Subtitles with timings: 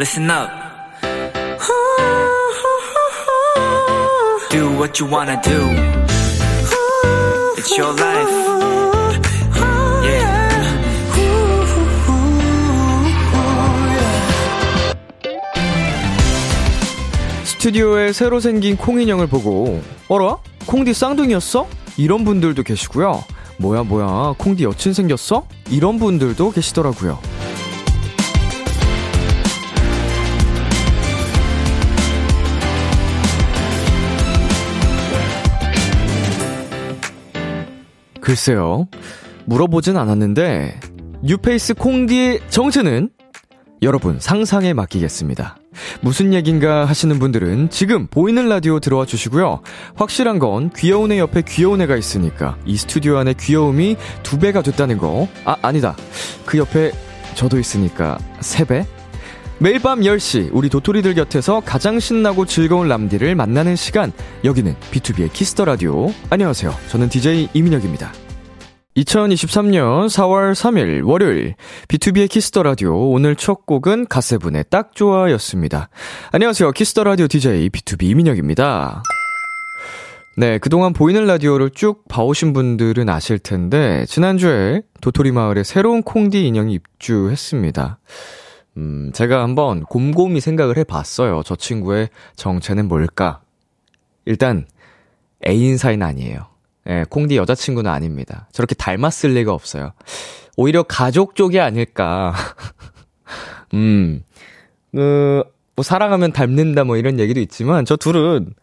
[0.00, 0.48] listen up.
[4.48, 5.60] Do what you wanna do.
[7.58, 8.30] It's your life.
[10.02, 10.40] Yeah.
[17.44, 20.38] 스튜디오에 새로 생긴 콩 인형을 보고 어라?
[20.64, 21.68] 콩디 쌍둥이였어?
[21.98, 23.22] 이런 분들도 계시고요.
[23.58, 25.46] 뭐야 뭐야 콩디 여친 생겼어?
[25.70, 27.18] 이런 분들도 계시더라고요.
[38.30, 38.86] 글쎄요.
[39.46, 40.78] 물어보진 않았는데
[41.24, 43.10] 뉴페이스 콩디의 정체는
[43.82, 45.56] 여러분 상상에 맡기겠습니다.
[46.00, 49.62] 무슨 얘긴가 하시는 분들은 지금 보이는 라디오 들어와 주시고요.
[49.96, 54.98] 확실한 건 귀여운 애 옆에 귀여운 애가 있으니까 이 스튜디오 안에 귀여움이 두 배가 됐다는
[54.98, 55.26] 거.
[55.44, 55.96] 아, 아니다.
[56.46, 56.92] 그 옆에
[57.34, 58.86] 저도 있으니까 세 배?
[59.62, 64.10] 매일 밤 10시 우리 도토리들 곁에서 가장 신나고 즐거운 람디를 만나는 시간.
[64.42, 66.10] 여기는 B2B의 키스터 라디오.
[66.30, 66.72] 안녕하세요.
[66.88, 68.10] 저는 DJ 이민혁입니다.
[68.96, 71.56] 2023년 4월 3일 월요일
[71.88, 75.90] B2B의 키스터 라디오 오늘 첫 곡은 가세븐의 딱 좋아였습니다.
[76.32, 76.72] 안녕하세요.
[76.72, 79.02] 키스터 라디오 DJ B2B 이민혁입니다.
[80.38, 86.72] 네, 그동안 보이는 라디오를 쭉 봐오신 분들은 아실 텐데 지난주에 도토리 마을에 새로운 콩디 인형이
[86.72, 87.98] 입주했습니다.
[88.76, 91.42] 음, 제가 한번 곰곰이 생각을 해봤어요.
[91.44, 93.40] 저 친구의 정체는 뭘까?
[94.24, 94.66] 일단
[95.46, 96.46] 애인 사이는 아니에요.
[96.88, 98.48] 예, 콩디 여자친구는 아닙니다.
[98.52, 99.92] 저렇게 닮았을 리가 없어요.
[100.56, 102.34] 오히려 가족 쪽이 아닐까.
[103.74, 104.22] 음,
[104.92, 105.42] 그,
[105.76, 108.54] 뭐, 사랑하면 닮는다 뭐 이런 얘기도 있지만, 저 둘은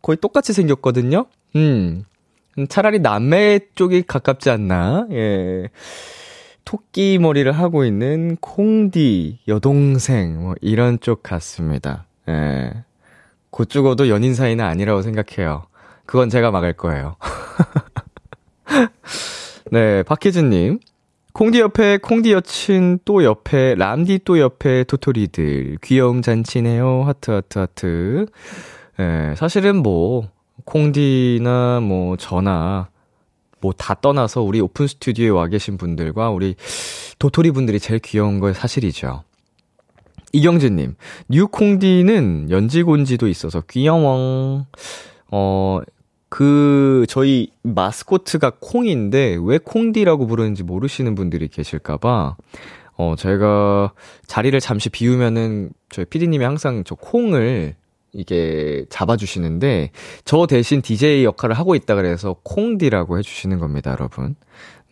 [0.00, 1.26] 거의 똑같이 생겼거든요?
[1.56, 2.04] 음,
[2.68, 5.68] 차라리 남매 쪽이 가깝지 않나, 예.
[6.64, 12.06] 토끼 머리를 하고 있는 콩디, 여동생, 뭐, 이런 쪽 같습니다.
[12.28, 12.72] 예.
[13.50, 15.66] 곧 죽어도 연인 사이는 아니라고 생각해요.
[16.06, 17.16] 그건 제가 막을 거예요.
[19.70, 20.80] 네, 박혜진님.
[21.32, 27.02] 콩디 옆에 콩디 여친 또 옆에 람디 또 옆에 도토리들 귀여움 잔치네요.
[27.02, 28.26] 하트 하트 하트.
[29.00, 30.28] 예, 사실은 뭐
[30.64, 32.88] 콩디나 뭐 저나
[33.64, 36.54] 뭐 다 떠나서 우리 오픈 스튜디오에 와 계신 분들과 우리
[37.18, 39.24] 도토리 분들이 제일 귀여운 거 사실이죠.
[40.32, 40.96] 이경진님,
[41.28, 44.66] new 콩디는 연지곤지도 있어서 귀여워.
[45.30, 45.80] 어,
[46.28, 52.36] 그, 저희 마스코트가 콩인데, 왜 콩디라고 부르는지 모르시는 분들이 계실까봐,
[52.96, 53.92] 어, 제가
[54.26, 57.76] 자리를 잠시 비우면은, 저희 피디님이 항상 저 콩을
[58.14, 59.90] 이게 잡아주시는데,
[60.24, 64.36] 저 대신 DJ 역할을 하고 있다 그래서 콩디라고 해주시는 겁니다, 여러분.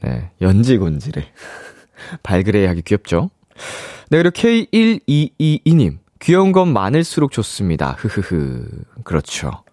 [0.03, 1.25] 네, 연지곤지를.
[2.23, 3.31] 발그레하게 귀엽죠?
[4.11, 5.99] 네, 그리고 K1222님.
[6.21, 7.97] 귀여운 건 많을수록 좋습니다.
[7.99, 8.67] 흐흐흐.
[9.03, 9.65] 그렇죠.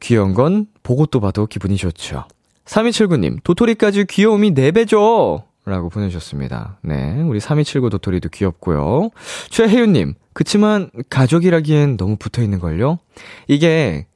[0.00, 2.24] 귀여운 건 보고 또 봐도 기분이 좋죠.
[2.66, 5.47] 3279님, 도토리까지 귀여움이 4배죠!
[5.68, 6.78] 라고 보내주셨습니다.
[6.82, 9.10] 네, 우리 3279 도토리도 귀엽고요.
[9.50, 12.98] 최혜윤님, 그치만 가족이라기엔 너무 붙어 있는걸요?
[13.46, 14.06] 이게,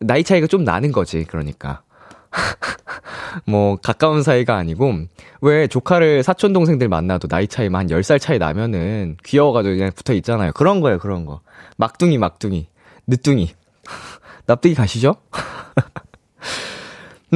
[0.00, 1.82] 나이 차이가 좀 나는 거지, 그러니까.
[3.46, 4.94] 뭐, 가까운 사이가 아니고,
[5.40, 10.52] 왜 조카를 사촌 동생들 만나도 나이 차이만 한 10살 차이 나면은 귀여워가지고 그냥 붙어 있잖아요.
[10.52, 11.40] 그런 거예요, 그런 거.
[11.76, 12.68] 막둥이, 막둥이.
[13.06, 13.54] 늦둥이.
[14.46, 15.14] 납득이 가시죠?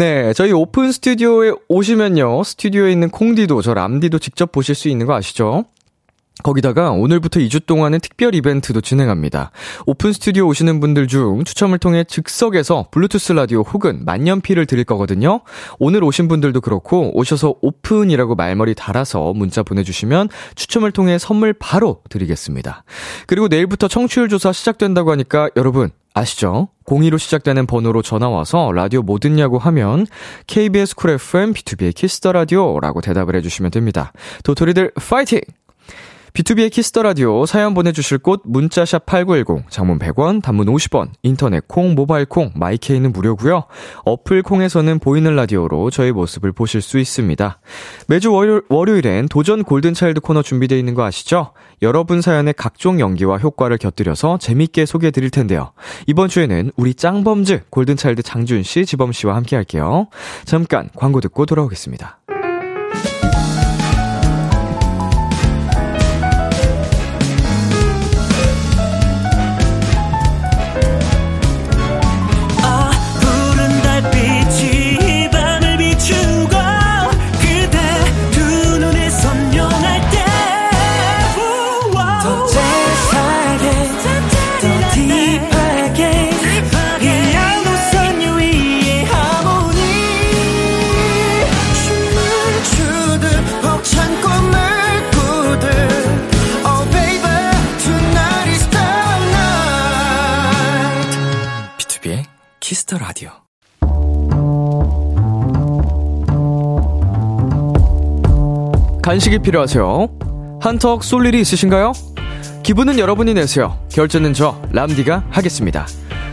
[0.00, 2.42] 네, 저희 오픈 스튜디오에 오시면요.
[2.42, 5.66] 스튜디오에 있는 콩디도 저 람디도 직접 보실 수 있는 거 아시죠?
[6.42, 9.50] 거기다가 오늘부터 2주 동안은 특별 이벤트도 진행합니다.
[9.86, 15.40] 오픈 스튜디오 오시는 분들 중 추첨을 통해 즉석에서 블루투스 라디오 혹은 만년필을 드릴 거거든요.
[15.78, 22.84] 오늘 오신 분들도 그렇고 오셔서 오픈이라고 말머리 달아서 문자 보내주시면 추첨을 통해 선물 바로 드리겠습니다.
[23.26, 26.68] 그리고 내일부터 청취율 조사 시작된다고 하니까 여러분 아시죠?
[26.86, 30.06] 02로 시작되는 번호로 전화와서 라디오 뭐 듣냐고 하면
[30.48, 34.12] KBS 쿨 FM B2B의 키스터 라디오라고 대답을 해주시면 됩니다.
[34.42, 35.40] 도토리들 파이팅!
[36.32, 42.24] B2B의 키스터 라디오 사연 보내주실 곳 문자샵 8910 장문 100원 단문 50원 인터넷 콩 모바일
[42.24, 43.64] 콩 my K는 무료고요.
[44.04, 47.60] 어플 콩에서는 보이는 라디오로 저희 모습을 보실 수 있습니다.
[48.06, 51.52] 매주 월요, 월요일엔 도전 골든차일드 코너 준비되어 있는 거 아시죠?
[51.82, 55.72] 여러분 사연의 각종 연기와 효과를 곁들여서 재밌게 소개해 드릴 텐데요.
[56.06, 60.06] 이번 주에는 우리 짱범즈 골든차일드 장준 씨, 지범 씨와 함께 할게요.
[60.44, 62.19] 잠깐 광고 듣고 돌아오겠습니다.
[102.70, 103.30] Kiss the Radio.
[109.02, 110.08] 간식이 필요하세요?
[110.60, 111.90] 한턱 쏠 일이 있으신가요?
[112.62, 113.76] 기분은 여러분이 내세요.
[113.88, 115.84] 결제는 저 람디가 하겠습니다.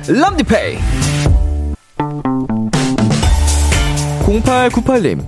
[0.08, 0.78] 람디페이.
[4.28, 5.26] 0898님.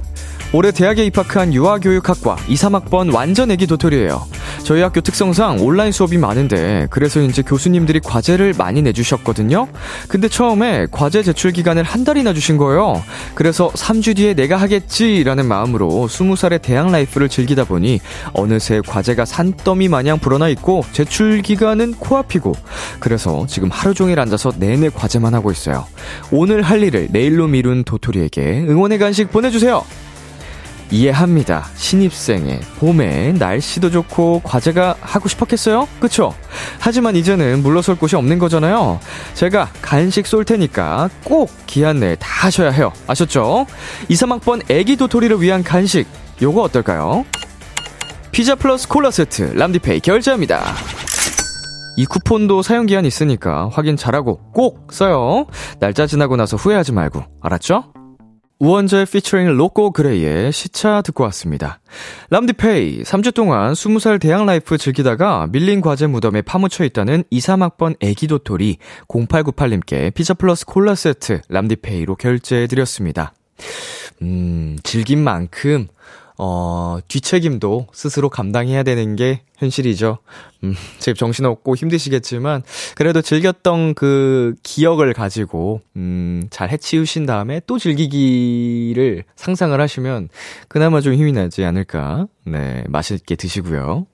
[0.54, 4.28] 올해 대학에 입학한 유아교육학과 2, 3학번 완전 애기 도토리예요.
[4.70, 9.68] 저희 학교 특성상 온라인 수업이 많은데 그래서인지 교수님들이 과제를 많이 내주셨거든요.
[10.08, 13.02] 근데 처음에 과제 제출 기간을 한 달이나 주신 거예요.
[13.34, 18.00] 그래서 3주 뒤에 내가 하겠지라는 마음으로 20살의 대학 라이프를 즐기다 보니
[18.34, 22.54] 어느새 과제가 산더미 마냥 불어나 있고 제출 기간은 코앞이고
[23.00, 25.88] 그래서 지금 하루 종일 앉아서 내내 과제만 하고 있어요.
[26.30, 29.84] 오늘 할 일을 내일로 미룬 도토리에게 응원의 간식 보내주세요.
[30.92, 31.66] 이해합니다.
[31.76, 35.88] 신입생의 봄에 날씨도 좋고 과제가 하고 싶었겠어요?
[36.00, 36.34] 그쵸?
[36.80, 39.00] 하지만 이제는 물러설 곳이 없는 거잖아요.
[39.34, 42.92] 제가 간식 쏠 테니까 꼭 기한 내에 다 하셔야 해요.
[43.08, 43.68] 아셨죠?
[44.08, 46.08] 2, 3학번 애기 도토리를 위한 간식
[46.42, 47.26] 요거 어떨까요?
[48.32, 50.64] 피자 플러스 콜라 세트 람디페이 결제합니다.
[51.98, 55.48] 이 쿠폰도 사용 기한 있으니까 확인 잘하고 꼭 써요.
[55.80, 57.92] 날짜 지나고 나서 후회하지 말고 알았죠?
[58.60, 61.80] 우원재 피처링 로꼬 그레이의 시차 듣고 왔습니다.
[62.30, 68.28] 람디페이 3주 동안 20살 대학 life 즐기다가 밀린 과제 무덤에 파묻혀 있다는 2, 3학번 애기
[68.28, 68.78] 도토리
[69.08, 73.34] 0898님께 피자 플러스 콜라 세트 람디페이로 결제해드렸습니다.
[74.22, 75.88] 음, 즐긴 만큼
[76.42, 80.20] 어, 뒤책임도 스스로 감당해야 되는 게 현실이죠.
[80.64, 82.64] 음, 지금 정신없고 힘드시겠지만,
[82.96, 90.30] 그래도 즐겼던 그 기억을 가지고, 음, 잘 해치우신 다음에 또 즐기기를 상상을 하시면,
[90.70, 92.28] 그나마 좀 힘이 나지 않을까.
[92.46, 94.08] 네, 맛있게 드시고요.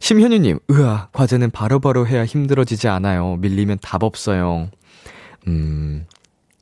[0.00, 3.36] 심현유님, 으아, 과제는 바로바로 바로 해야 힘들어지지 않아요.
[3.36, 4.68] 밀리면 답 없어요.
[5.46, 6.04] 음,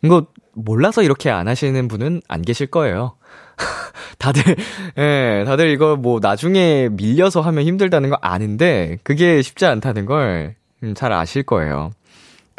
[0.04, 3.16] 이거 몰라서 이렇게 안 하시는 분은 안 계실 거예요.
[4.18, 4.56] 다들,
[4.98, 10.94] 예, 다들 이거 뭐 나중에 밀려서 하면 힘들다는 거 아는데, 그게 쉽지 않다는 걸, 음,
[10.94, 11.90] 잘 아실 거예요.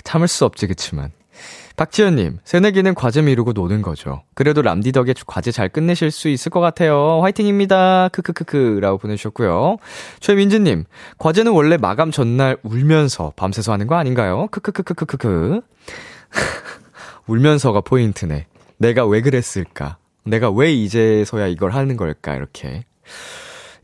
[0.04, 1.12] 참을 수 없지, 그치만.
[1.76, 4.24] 박지현님, 새내기는 과제 미루고 노는 거죠.
[4.34, 7.20] 그래도 람디 덕에 과제 잘 끝내실 수 있을 것 같아요.
[7.22, 8.10] 화이팅입니다.
[8.10, 8.80] 크크크크.
[8.82, 9.78] 라고 보내주셨고요.
[10.22, 10.86] 최민지님,
[11.18, 14.48] 과제는 원래 마감 전날 울면서 밤새서 하는 거 아닌가요?
[14.52, 15.62] 크크크크크크크.
[17.28, 18.46] 울면서가 포인트네.
[18.78, 19.98] 내가 왜 그랬을까?
[20.26, 22.84] 내가 왜 이제서야 이걸 하는 걸까, 이렇게.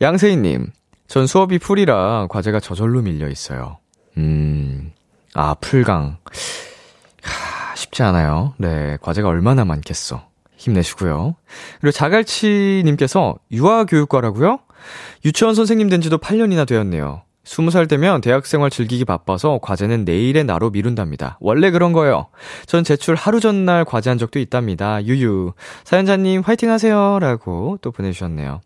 [0.02, 0.72] 양세희님,
[1.08, 3.78] 전 수업이 풀이라 과제가 저절로 밀려 있어요.
[4.18, 4.92] 음,
[5.34, 6.18] 아, 풀강.
[7.22, 8.54] 하, 쉽지 않아요.
[8.58, 10.28] 네, 과제가 얼마나 많겠어.
[10.58, 11.36] 힘내시고요.
[11.80, 14.60] 그리고 자갈치님께서 유아교육과라고요?
[15.26, 17.24] 유치원 선생님 된 지도 8년이나 되었네요.
[17.44, 21.38] 20살 되면 대학생활 즐기기 바빠서 과제는 내일의 나로 미룬답니다.
[21.40, 22.28] 원래 그런 거요.
[22.66, 25.04] 전 제출 하루 전날 과제한 적도 있답니다.
[25.04, 25.54] 유유.
[25.84, 27.20] 사연자님 화이팅 하세요.
[27.20, 28.62] 라고 또 보내주셨네요.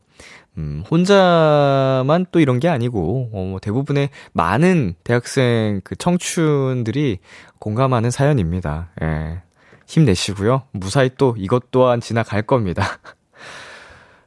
[0.58, 7.20] 음, 혼자만 또 이런 게 아니고, 어, 뭐 대부분의 많은 대학생 그 청춘들이
[7.60, 8.90] 공감하는 사연입니다.
[9.02, 9.42] 예.
[9.88, 10.64] 힘내시고요.
[10.72, 13.00] 무사히 또 이것 또한 지나갈 겁니다.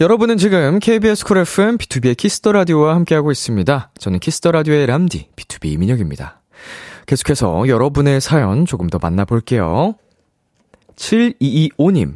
[0.00, 3.90] 여러분은 지금 KBS 쿨 FM B2B의 키스터 라디오와 함께하고 있습니다.
[3.96, 6.40] 저는 키스터 라디오의 람디 B2B 민혁입니다.
[7.06, 9.94] 계속해서 여러분의 사연 조금 더 만나볼게요.
[10.96, 12.14] 7225님.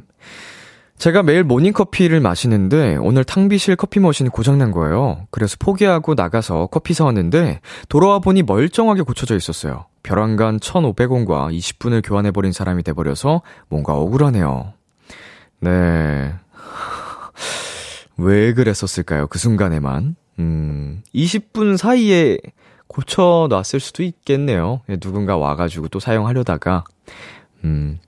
[0.98, 5.28] 제가 매일 모닝커피를 마시는데 오늘 탕비실 커피 머신이 고장난 거예요.
[5.30, 9.86] 그래서 포기하고 나가서 커피 사왔는데 돌아와 보니 멀쩡하게 고쳐져 있었어요.
[10.02, 14.72] 벼랑간 1,500원과 20분을 교환해버린 사람이 돼버려서 뭔가 억울하네요.
[15.60, 16.34] 네.
[18.18, 19.28] 왜 그랬었을까요?
[19.28, 20.16] 그 순간에만.
[20.40, 22.38] 음, 20분 사이에
[22.88, 24.82] 고쳐놨을 수도 있겠네요.
[24.88, 26.84] 예, 누군가 와가지고 또 사용하려다가,
[27.64, 27.98] 음,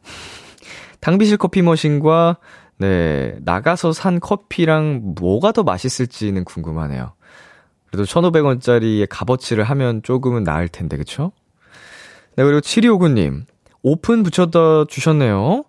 [1.00, 2.38] 탕비실 커피 머신과,
[2.78, 7.12] 네, 나가서 산 커피랑 뭐가 더 맛있을지는 궁금하네요.
[7.86, 11.32] 그래도 1,500원짜리의 값어치를 하면 조금은 나을 텐데, 그쵸?
[12.36, 13.44] 네, 그리고 7259님.
[13.82, 15.64] 오픈 붙여다 주셨네요.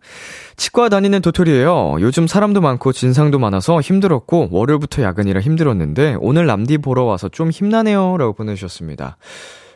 [0.57, 1.97] 치과 다니는 도토리예요.
[2.01, 8.17] 요즘 사람도 많고 진상도 많아서 힘들었고 월요일부터 야근이라 힘들었는데 오늘 람디 보러 와서 좀 힘나네요.
[8.17, 9.17] 라고 보내주셨습니다.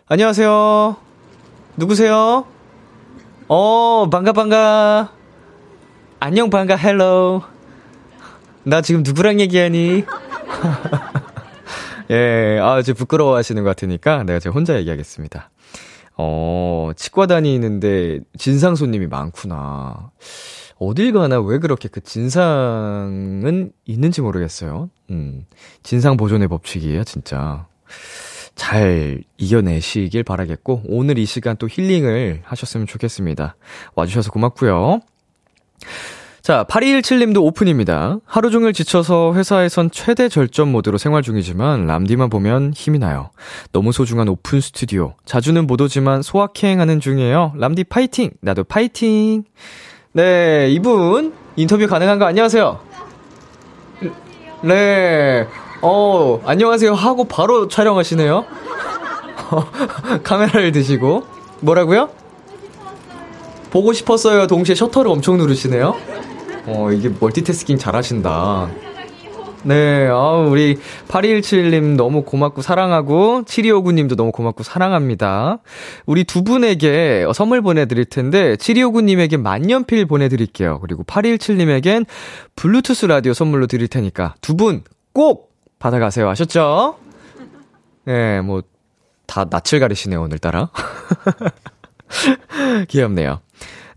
[0.07, 0.97] 안녕하세요.
[1.77, 2.45] 누구세요?
[3.47, 5.11] 어, 반가, 반가.
[6.19, 7.41] 안녕, 반가, hello.
[8.63, 10.03] 나 지금 누구랑 얘기하니?
[12.09, 15.49] 예, 아, 이제 부끄러워 하시는 것 같으니까 내가 제가 혼자 얘기하겠습니다.
[16.17, 20.11] 어, 치과 다니는데 진상 손님이 많구나.
[20.77, 24.89] 어딜 가나 왜 그렇게 그 진상은 있는지 모르겠어요.
[25.09, 25.45] 음,
[25.83, 27.67] 진상 보존의 법칙이에요, 진짜.
[28.55, 33.55] 잘 이겨내시길 바라겠고, 오늘 이 시간 또 힐링을 하셨으면 좋겠습니다.
[33.95, 35.01] 와주셔서 고맙고요.
[36.45, 38.19] 자, 8217님도 오픈입니다.
[38.23, 43.31] 하루 종일 지쳐서 회사에선 최대 절전 모드로 생활 중이지만 람디만 보면 힘이 나요.
[43.71, 45.15] 너무 소중한 오픈 스튜디오.
[45.25, 47.53] 자주는 못 오지만 소확행하는 중이에요.
[47.57, 48.29] 람디 파이팅!
[48.41, 49.43] 나도 파이팅!
[50.13, 52.79] 네, 이분 인터뷰 가능한 거 안녕하세요.
[54.65, 55.47] 네.
[55.81, 58.45] 어, 안녕하세요 하고 바로 촬영하시네요.
[60.23, 61.23] 카메라를 드시고
[61.61, 62.11] 뭐라고요?
[63.71, 64.45] 보고 싶었어요.
[64.45, 66.14] 동시에 셔터를 엄청 누르시네요.
[66.67, 68.69] 어, 이게 멀티태스킹 잘하신다.
[69.63, 75.57] 네, 아, 우리 8217님 너무 고맙고 사랑하고, 7259님도 너무 고맙고 사랑합니다.
[76.05, 80.79] 우리 두 분에게 선물 보내드릴 텐데, 7259님에게 만년필 보내드릴게요.
[80.81, 82.05] 그리고 8217님에겐
[82.55, 86.29] 블루투스 라디오 선물로 드릴 테니까 두 분 꼭 받아가세요.
[86.29, 86.97] 아셨죠?
[88.05, 88.61] 네, 뭐,
[89.25, 90.69] 다 낯을 가리시네요, 오늘따라.
[92.89, 93.39] 귀엽네요.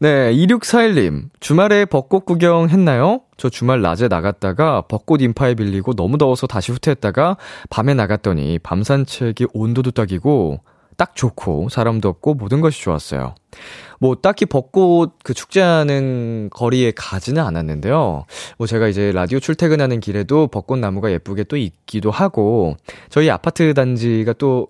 [0.01, 1.29] 네, 2641님.
[1.41, 3.23] 주말에 벚꽃 구경 했나요?
[3.37, 7.37] 저 주말 낮에 나갔다가 벚꽃 인파에 빌리고 너무 더워서 다시 후퇴했다가
[7.69, 10.61] 밤에 나갔더니 밤 산책이 온도도 딱이고
[10.97, 13.35] 딱 좋고 사람도 없고 모든 것이 좋았어요.
[13.99, 18.25] 뭐 딱히 벚꽃 그 축제하는 거리에 가지는 않았는데요.
[18.57, 22.77] 뭐 제가 이제 라디오 출퇴근하는 길에도 벚꽃 나무가 예쁘게 또 있기도 하고
[23.11, 24.69] 저희 아파트 단지가 또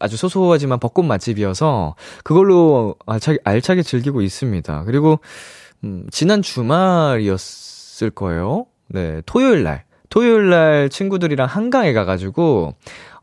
[0.00, 4.84] 아주 소소하지만 벚꽃 맛집이어서 그걸로 알차게, 알차게 즐기고 있습니다.
[4.84, 5.20] 그리고
[5.84, 8.66] 음, 지난 주말이었을 거예요.
[8.88, 9.84] 네, 토요일 날.
[10.08, 12.74] 토요일 날 친구들이랑 한강에 가가지고,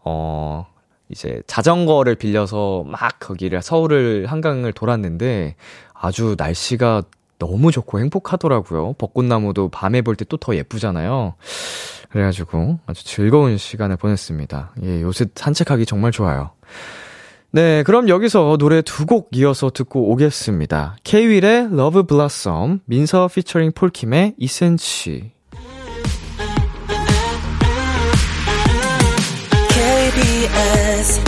[0.04, 0.68] 어,
[1.10, 5.56] 이제 자전거를 빌려서 막 거기를 서울을 한강을 돌았는데
[5.94, 7.04] 아주 날씨가
[7.40, 8.94] 너무 좋고 행복하더라고요.
[8.98, 11.36] 벚꽃나무도 밤에 볼 때 또 더 예쁘잖아요.
[12.14, 14.76] 그래가지고 아주 즐거운 시간을 보냈습니다.
[14.84, 16.52] 예, 요새 산책하기 정말 좋아요.
[17.52, 20.98] 네, 그럼 여기서 노래 두 곡 이어서 듣고 오겠습니다.
[21.04, 25.32] 케이윌의 Love Blossom, 민서 피처링 폴킴의 2cm.
[29.70, 31.22] KBS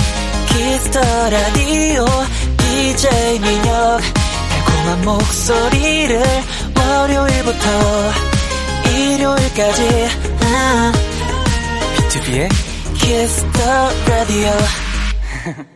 [0.49, 0.99] 키스터
[1.31, 2.05] 라디오
[2.57, 4.01] DJ 민혁
[4.49, 6.21] 달콤한 목소리를
[6.77, 7.67] 월요일부터
[8.95, 10.91] 일요일까지 아,
[11.97, 12.49] 비투비의
[12.95, 14.51] 키스터 라디오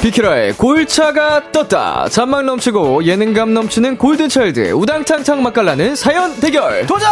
[0.00, 2.08] 비키라의 골차가 떴다.
[2.08, 7.08] 잔망 넘치고 예능감 넘치는 골든차일드 우당탕탕 맛깔나는 사연 대결 도전!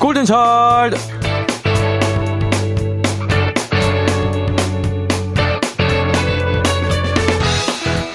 [0.00, 1.15] 골든차일드!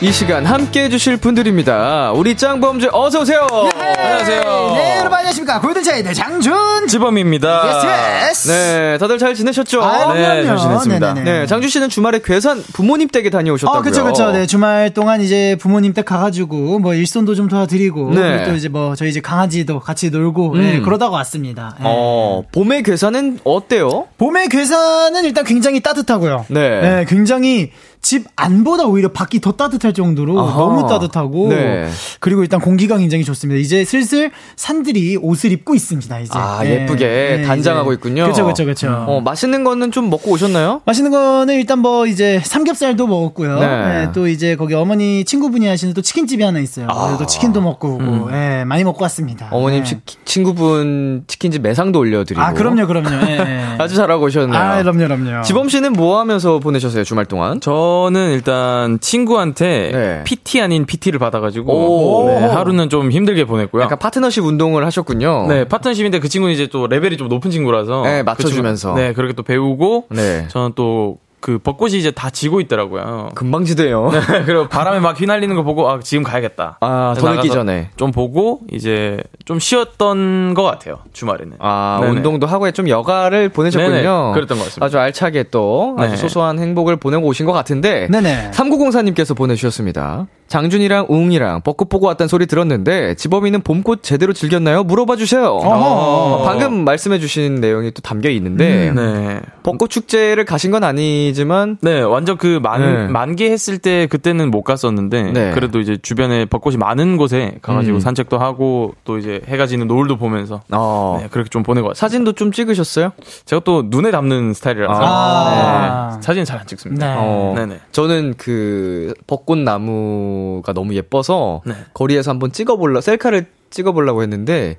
[0.03, 2.12] 이 시간 함께 해주실 분들입니다.
[2.13, 3.48] 우리 짱범즈 어서오세요!
[3.51, 4.72] 안녕하세요.
[4.74, 5.62] 네, 여러분 안녕하십니까.
[5.61, 6.88] 골든차일드 장준.
[6.88, 7.62] 지범입니다.
[7.67, 7.88] Yes,
[8.31, 8.47] yes.
[8.51, 9.84] 네, 다들 잘 지내셨죠?
[9.84, 10.43] 아, 네.
[10.43, 11.13] 잘 지냈습니다.
[11.13, 11.39] 네네네.
[11.41, 13.79] 네, 장준 씨는 주말에 괴산 부모님 댁에 다녀오셨다고요?
[13.79, 14.31] 어, 그쵸, 그쵸.
[14.31, 18.22] 네, 주말 동안 이제 부모님 댁 가가지고, 뭐, 일손도 좀 도와드리고, 네.
[18.22, 20.84] 그리고 또 이제 뭐, 저희 이제 강아지도 같이 놀고, 네, 음.
[20.84, 21.75] 그러다가 왔습니다.
[21.77, 21.84] 네.
[21.86, 24.08] 어, 봄의 괴산은 어때요?
[24.17, 26.48] 봄의 괴산은 일단 굉장히 따뜻하고요.
[26.50, 27.05] 네.
[27.08, 30.58] 굉장히 집 안보다 오히려 밖이 더 따뜻할 정도로 아하.
[30.58, 31.88] 너무 따뜻하고, 네.
[32.20, 33.60] 그리고 일단 공기가 굉장히 좋습니다.
[33.60, 36.31] 이제 슬슬 산들이 옷을 입고 있습니다, 이제.
[36.34, 36.81] 아, 네.
[36.81, 37.93] 예쁘게 네, 단장하고.
[37.93, 38.25] 있군요.
[38.27, 38.88] 그쵸, 그쵸, 그쵸.
[39.08, 40.81] 어, 맛있는 거는 좀 먹고 오셨나요?
[40.86, 43.60] 맛있는 거는 일단 뭐 이제 삼겹살도 먹었고요.
[43.60, 43.67] 네.
[43.67, 46.88] 네, 또 이제 거기 어머니 친구분이 하시는 또 치킨집이 하나 있어요.
[46.88, 49.46] 그래서 또 치킨도 먹고 오고, 예, 많이 먹고 왔습니다.
[49.48, 49.53] 음.
[49.53, 49.89] 어머님 네.
[49.89, 52.41] 치- 친구분 치킨집 매상도 올려드리고.
[52.41, 53.10] 아, 그럼요, 그럼요.
[53.77, 54.60] 아주 잘하고 오셨네요.
[54.60, 55.43] 아, 그럼요, 그럼요.
[55.43, 57.60] 지범 씨는 뭐 하면서 보내셨어요, 주말 동안?
[57.62, 60.24] 저는 일단 친구한테 네.
[60.24, 62.27] PT 아닌 PT를 받아가지고 오.
[62.27, 63.83] 네, 하루는 좀 힘들게 보냈고요.
[63.83, 65.45] 약간 파트너십 운동을 하셨군요.
[65.48, 68.89] 네, 파트너십인데 그 친구는 이제 또 레벨이 좀 높은 친구라서 네, 그 맞춰주면서.
[68.89, 70.48] 친구- 네, 그렇게 또 배우고 네.
[70.50, 73.29] 저는 또 그 벚꽃이 이제 다 지고 있더라고요.
[73.36, 74.12] 금방 지대요.
[74.45, 76.77] 그리고 바람에 막 휘날리는 거 보고 아 지금 가야겠다.
[76.79, 77.89] 아, 더 나가서 늦기 전에.
[77.98, 81.00] 좀 보고 이제 좀 쉬었던 것 같아요.
[81.13, 81.57] 주말에는.
[81.60, 82.12] 아, 네네.
[82.13, 83.89] 운동도 하고 좀 여가를 보내셨군요.
[83.89, 84.86] 네네, 그랬던 것 같습니다.
[84.86, 86.17] 아주 알차게 또 아주 네.
[86.17, 88.07] 소소한 행복을 보내고 오신 것 같은데.
[88.12, 88.51] 네네.
[88.53, 90.27] 3904님께서 보내주셨습니다.
[90.51, 94.84] 장준이랑 우웅이랑 벚꽃 보고 왔다는 소리 들었는데 지범이는 봄꽃 제대로 즐겼나요?
[94.84, 95.46] 물어봐 주세요.
[95.46, 99.39] 어, 방금 말씀해 주신 내용이 또 담겨 있는데 음, 네.
[99.63, 103.08] 벚꽃 축제를 가신 건 아니지만 네, 완전 그 만, 네.
[103.08, 105.51] 만개 했을 때 그때는 못 갔었는데, 네.
[105.51, 108.00] 그래도 이제 주변에 벚꽃이 많은 곳에 가 가지고 음.
[108.00, 111.93] 산책도 하고, 또 이제 해가 지는 노을도 보면서, 어, 네, 그렇게 좀것 같아요.
[111.93, 113.12] 사진도 좀 찍으셨어요?
[113.46, 116.10] 제가 또 눈에 담는 스타일이라서, 아.
[116.15, 117.05] 네, 사진 잘 안 찍습니다.
[117.08, 117.15] 네.
[117.17, 117.79] 어, 네네.
[117.91, 121.74] 저는 그 벚꽃 나무 가 너무 예뻐서 네.
[121.93, 124.77] 거리에서 한번 찍어볼라 셀카를 찍어보려고 했는데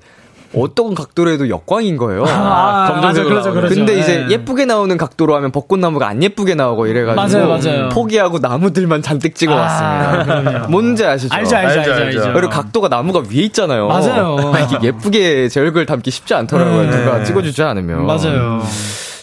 [0.54, 2.24] 어떤 각도로 해도 역광인 거예요.
[2.26, 3.62] 아, 검정색으로 맞아, 그러죠, 나오는.
[3.62, 3.74] 그러죠.
[3.74, 4.30] 근데 이제 네.
[4.32, 7.88] 예쁘게 나오는 각도로 하면 벚꽃나무가 안 예쁘게 나오고 이래가지고 맞아요, 맞아요.
[7.88, 10.66] 포기하고 나무들만 잔뜩 찍어왔습니다.
[10.68, 11.34] 뭔지 아시죠?
[11.34, 12.20] 알죠, 알죠, 알죠, 알죠, 알죠.
[12.20, 12.32] 알죠.
[12.34, 13.88] 그리고 각도가 나무가 위에 있잖아요.
[13.88, 14.52] 맞아요.
[14.62, 16.82] 이게 예쁘게 제 얼굴 담기 쉽지 않더라고요.
[16.82, 17.02] 네.
[17.02, 18.04] 누가 찍어주지 않으면.
[18.04, 18.60] 맞아요.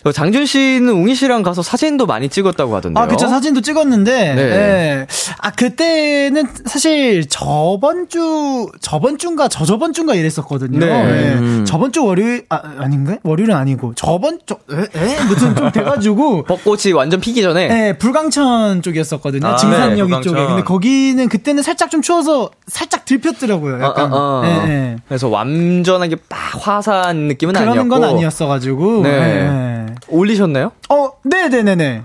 [0.06, 3.04] 어, 장준 씨는 웅이 씨랑 가서 사진도 많이 찍었다고 하던데요.
[3.04, 3.28] 아, 그쵸.
[3.28, 4.42] 사진도 찍었는데, 네.
[4.42, 5.08] 예.
[5.40, 10.80] 아, 그때는 사실 저번 주, 저번 주인가 저저번 주인가 이랬었거든요.
[10.80, 10.88] 네.
[10.88, 11.34] 예.
[11.34, 11.66] 음.
[11.66, 13.18] 저번 주 월요일, 아, 아닌가?
[13.24, 14.82] 월요일은 아니고, 저번 주, 에?
[14.82, 15.24] 에?
[15.26, 19.48] 무튼 좀 돼가지고, 벚꽃이 완전 피기 전에 예, 불광천 쪽이었었거든요.
[19.48, 20.22] 아, 증산여기 네.
[20.22, 20.46] 쪽에.
[20.46, 23.82] 근데 거기는 그때는 살짝 좀 추워서 살짝 들폈더라고요.
[23.84, 24.14] 약간.
[24.14, 24.46] 어, 어, 어.
[24.46, 24.96] 예, 예.
[25.08, 29.04] 그래서 완전하게 막 화사한 느낌은 그런 아니었고 건 아니었어가지고.
[29.04, 29.89] 네.
[30.08, 30.72] 올리셨나요?
[30.90, 32.04] 어, 네네네네.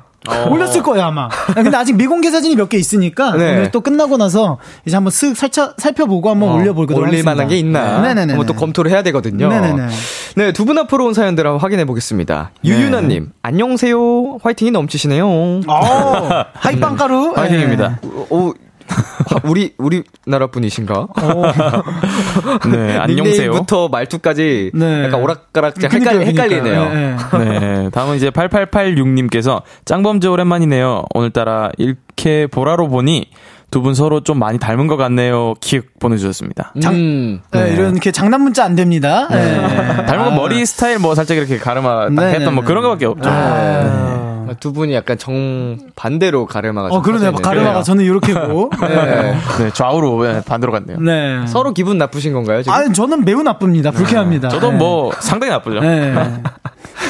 [0.51, 1.25] 올렸을 거예요, 아마.
[1.27, 3.53] 아, 근데 아직 미공개 사진이 몇 개 있으니까, 네.
[3.53, 7.31] 오늘 또 끝나고 나서, 이제 한번 쓱 살펴, 살펴보고 한번 올려보도록 올릴 하겠습니다.
[7.31, 8.01] 만한 게 있나?
[8.01, 8.33] 네네네.
[8.33, 9.49] 한번 또 검토를 해야 되거든요.
[9.51, 9.87] 네네네.
[10.37, 12.53] 네, 두 분 앞으로 온 사연들 한번 확인해 보겠습니다.
[12.65, 14.39] 유유나님, 안녕하세요.
[14.43, 15.29] 화이팅이 넘치시네요.
[15.67, 17.35] 어, 하이빵가루.
[17.37, 18.01] 화이팅입니다.
[18.31, 18.53] 오, 하-
[19.45, 21.09] 우리 우리나라 분이신가?
[22.71, 23.07] 네, 안녕하세요.
[23.07, 25.05] 닉네임부터 말투까지 네.
[25.05, 26.21] 약간 오락가락 그니까요.
[26.21, 26.91] 헷갈리네요.
[26.93, 27.39] 예, 예.
[27.39, 31.05] 네, 다음은 이제 8886님께서 짱범즈 오랜만이네요.
[31.15, 33.31] 오늘따라 이렇게 보라로 보니
[33.71, 35.55] 두분 서로 좀 많이 닮은 것 같네요.
[35.61, 36.75] 키읔 보내주셨습니다.
[36.87, 37.41] 음.
[37.51, 39.29] 네, 이렇게 장난 문자 안 됩니다.
[39.33, 40.07] 예.
[40.07, 42.69] 닮은 건 머리 스타일 뭐 살짝 이렇게 가르마 딱 네, 했던 네, 뭐 네.
[42.69, 43.29] 그런 거밖에 없죠.
[43.29, 44.24] 아.
[44.61, 47.31] 두 분이 약간 정 반대로 가르마가 어, 그러네요.
[47.31, 47.83] 있는 가르마가.
[47.83, 48.71] 저는 이렇게고.
[48.81, 49.35] 네.
[49.59, 50.99] 네, 좌우로 네, 반대로 갔네요.
[51.01, 51.47] 네.
[51.47, 52.63] 서로 기분 나쁘신 건가요?
[52.63, 52.73] 지금?
[52.77, 53.91] 아, 저는 매우 나쁩니다.
[53.91, 54.49] 불쾌합니다.
[54.49, 54.79] 저도 네.
[54.79, 55.81] 뭐 상당히 나쁘죠.
[55.81, 56.15] 네.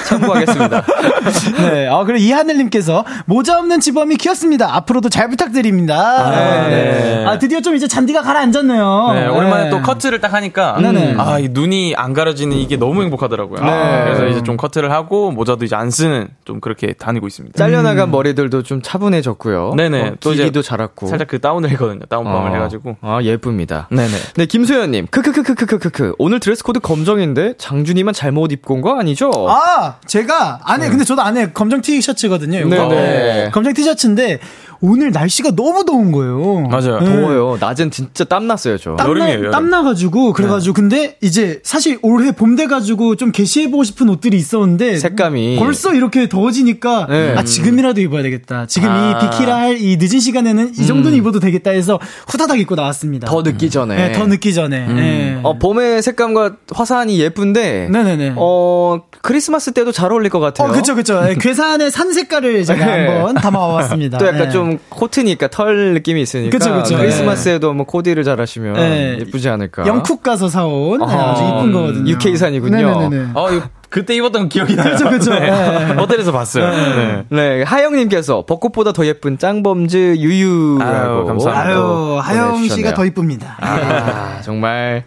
[0.05, 0.83] 참고하겠습니다.
[1.73, 1.89] 네.
[1.89, 4.75] 아, 그리고 이하늘님께서 모자 없는 지범이 키웠습니다.
[4.77, 5.97] 앞으로도 잘 부탁드립니다.
[5.97, 7.25] 아, 네.
[7.27, 9.11] 아, 드디어 좀 이제 잔디가 가라앉았네요.
[9.15, 9.71] 네, 오랜만에 네.
[9.71, 11.15] 또 커트를 딱 하니까 네네.
[11.19, 13.61] 아, 이 눈이 안 가려지는 이게 너무 행복하더라고요.
[13.61, 17.57] 그래서 이제 좀 커트를 하고 모자도 이제 안 쓰는 좀 그렇게 다니고 있습니다.
[17.59, 19.71] 잘려나간 머리들도 좀 차분해졌고요.
[19.73, 19.77] 음.
[19.77, 20.03] 네네.
[20.09, 21.07] 어, 또 이제 기기도 자랐고.
[21.07, 22.01] 살짝 그 다운을 했거든요.
[22.09, 22.55] 다운펌을 어.
[22.55, 22.97] 해가지고.
[23.01, 23.89] 아, 예쁩니다.
[23.91, 24.13] 네네.
[24.37, 25.07] 네, 김소연님.
[25.11, 26.15] 크크크크크크크.
[26.19, 29.31] 오늘 드레스 코드 검정인데 장준이만 잘못 입고 온 거 아니죠?
[29.49, 32.59] 아, 제가 안에 근데 저도 안에 검정 티셔츠거든요.
[32.61, 32.69] 이거.
[32.69, 32.89] 네.
[32.89, 33.51] 네네.
[33.51, 34.41] 검정 티셔츠인데
[34.87, 36.69] 오늘 날씨가 너무 더운 거예요.
[36.69, 37.01] 맞아요.
[37.01, 37.07] 네.
[37.07, 37.57] 더워요.
[37.59, 38.97] 낮엔 진짜 땀 났어요, 저.
[38.97, 39.51] 땀나, 여름이에요, 여름.
[39.51, 44.97] 땀나가지고, 그래가지고, 근데 이제 사실 올해 봄 돼가지고 좀 개시해보고 싶은 옷들이 있었는데.
[44.99, 45.57] 색감이.
[45.59, 47.35] 벌써 이렇게 더워지니까, 네.
[47.35, 48.67] 아, 지금이라도 입어야 되겠다.
[48.67, 49.19] 지금 아.
[49.23, 53.27] 이 비키라 할 이 늦은 시간에는 이 정도는 입어도 되겠다 해서 후다닥 입고 나왔습니다.
[53.27, 53.97] 더 늦기 전에.
[53.97, 54.87] 네, 더 늦기 전에.
[54.87, 55.41] 네.
[55.43, 57.89] 어, 봄의 색감과 화사하니 예쁜데.
[57.91, 58.35] 네네네.
[58.37, 60.69] 어, 크리스마스 때도 잘 어울릴 것 같아요.
[60.69, 61.21] 어, 그쵸, 그쵸.
[61.23, 63.09] 네, 괴산의 산 색깔을 제가 네.
[63.09, 64.19] 한번 담아왔습니다.
[64.19, 64.79] 또 약간 네.
[64.79, 66.57] 좀 코트니까 털 느낌이 있으니까.
[66.59, 66.97] 그쵸, 그쵸.
[66.97, 69.19] 크리스마스에도 뭐 코디를 잘 하시면 네.
[69.21, 69.87] 예쁘지 않을까.
[69.87, 72.11] 영쿡 가서 사온 네, 아, 아주 이쁜 거거든요.
[72.13, 73.01] UK산이군요.
[73.09, 73.31] 네네네.
[73.35, 74.91] 어, 이거 그때 입었던 기억이 나요.
[74.91, 75.35] 그쵸, 그쵸.
[75.35, 75.49] 네.
[75.49, 75.93] 네.
[75.95, 76.69] 호텔에서 봤어요.
[76.69, 77.25] 네.
[77.29, 80.85] 네, 하영님께서 벚꽃보다 더 예쁜 짱범즈 유유라고.
[80.85, 81.71] 아유, 감사합니다.
[81.71, 82.67] 아유, 하영.
[82.67, 83.57] 씨가 더 이쁩니다.
[83.61, 85.05] 아, 정말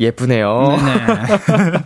[0.00, 0.78] 예쁘네요.
[0.82, 1.80] 네.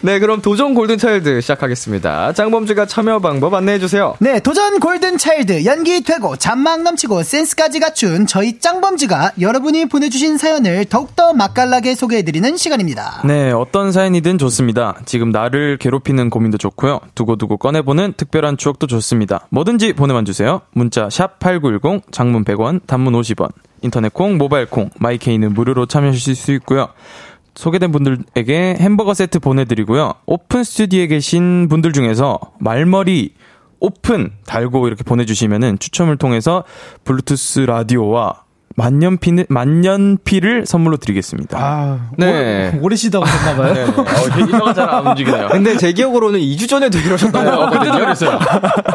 [0.02, 2.32] 네, 그럼 도전 골든차일드 시작하겠습니다.
[2.32, 4.16] 짱범즈가 참여 방법 안내해주세요.
[4.20, 10.86] 네, 도전 골든 차일드 연기 되고 잔망 넘치고 센스까지 갖춘 저희 짱범즈가 여러분이 보내주신 사연을
[10.86, 13.22] 더욱더 맛깔나게 소개해드리는 시간입니다.
[13.24, 14.96] 네, 어떤 사연이든 좋습니다.
[15.04, 17.00] 지금 나를 괴롭히는 고민도 좋고요.
[17.14, 19.46] 두고두고 꺼내보는 특별한 추억도 좋습니다.
[19.50, 20.62] 뭐든지 보내만 주세요.
[20.72, 23.50] 문자 샵 #8910 장문 100원, 단문 50원.
[23.82, 26.88] 인터넷 콩, 모바일 콩, My K는 무료로 참여하실 수 있고요.
[27.54, 30.14] 소개된 분들에게 햄버거 세트 보내드리고요.
[30.26, 33.34] 오픈 스튜디오에 계신 분들 중에서 말머리
[33.80, 36.64] 오픈 달고 이렇게 보내주시면은 추첨을 통해서
[37.04, 38.43] 블루투스 라디오와
[38.76, 41.58] 만년필, 만년필을 선물로 드리겠습니다.
[41.60, 42.26] 아, 네.
[42.72, 43.74] 오래, 오래 쉬다 오셨나봐요.
[43.74, 45.48] 네, 어, 혀가 잘 안 움직이네요.
[45.48, 48.04] 근데 제 기억으로는 2주 전에도 이러셨던 것 어, 그때도 같거든요.
[48.04, 48.38] 그랬어요.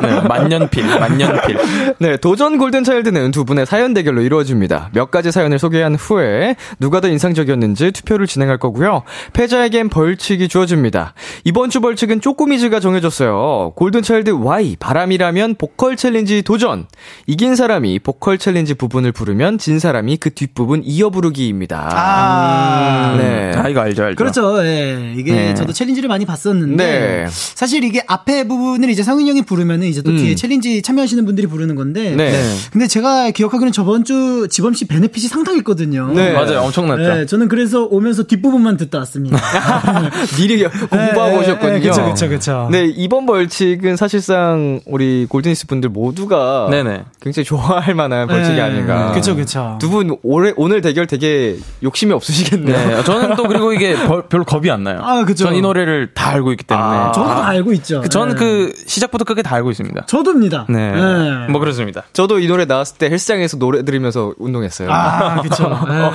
[0.01, 1.57] 네, 만년필, 만년필.
[1.99, 4.89] 네, 도전 골든차일드는 두 분의 사연 대결로 이루어집니다.
[4.93, 9.03] 몇 가지 사연을 소개한 후에 누가 더 인상적이었는지 투표를 진행할 거고요.
[9.33, 11.13] 패자에겐 벌칙이 주어집니다.
[11.43, 13.73] 이번 주 벌칙은 쪼꼬미즈가 정해줬어요.
[13.75, 16.85] 골든차일드 Y, 바람이라면 보컬 challenge 도전.
[17.27, 21.89] 이긴 사람이 보컬 challenge 부분을 부르면 진 사람이 그 뒷부분 이어 부르기입니다.
[21.93, 23.15] 아.
[23.17, 23.51] 네.
[23.55, 24.15] 아, 이거 알죠, 알죠.
[24.15, 24.65] 그렇죠.
[24.65, 25.13] 예.
[25.15, 25.53] 이게 네.
[25.53, 27.25] 저도 challenge를 많이 봤었는데 네.
[27.29, 30.17] 사실 이게 앞에 부분을 이제 성윤 형이 부르면은 이제 또 음.
[30.17, 32.31] 뒤에 challenge 참여하시는 분들이 부르는 건데 네.
[32.71, 36.13] 근데 제가 기억하기로는 저번 주 지범 씨 베네핏이 상당했거든요.
[36.13, 36.31] 네.
[36.31, 36.61] 맞아요.
[36.61, 37.01] 엄청났죠.
[37.01, 39.37] 네, 저는 그래서 오면서 뒷부분만 듣다 왔습니다.
[40.37, 41.79] 미리 공부하고 네, 오셨거든요.
[41.79, 42.69] 네, 그쵸, 그쵸, 그쵸.
[42.71, 47.03] 네, 이번 벌칙은 사실상 우리 골든니스 분들 모두가 네네.
[47.21, 48.61] 굉장히 좋아할 만한 벌칙이 네.
[48.61, 49.11] 아닌가.
[49.11, 49.77] 그쵸, 그 쵸.
[49.79, 52.87] 두분 오늘 대결 되게 욕심이 없으시겠네요.
[52.97, 55.01] 네, 저는 또 그리고 이게 벌- 별로 겁이 안 나요.
[55.03, 55.45] 아, 그죠.
[55.45, 56.87] 전 이 노래를 다 알고 있기 때문에.
[56.87, 58.01] 아, 저도 다 알고 있죠.
[58.01, 58.39] 그, 저는 네.
[58.39, 60.05] 그 시작부터 끝에 다 알고 있습니다.
[60.05, 60.65] 저도입니다.
[60.69, 60.91] 네.
[60.91, 61.47] 네.
[61.49, 62.03] 뭐 그렇습니다.
[62.13, 64.89] 저도 이 노래 나왔을 때 헬스장에서 노래 들으면서 운동했어요.
[64.91, 65.69] 아, 그쵸.
[65.89, 66.11] 네.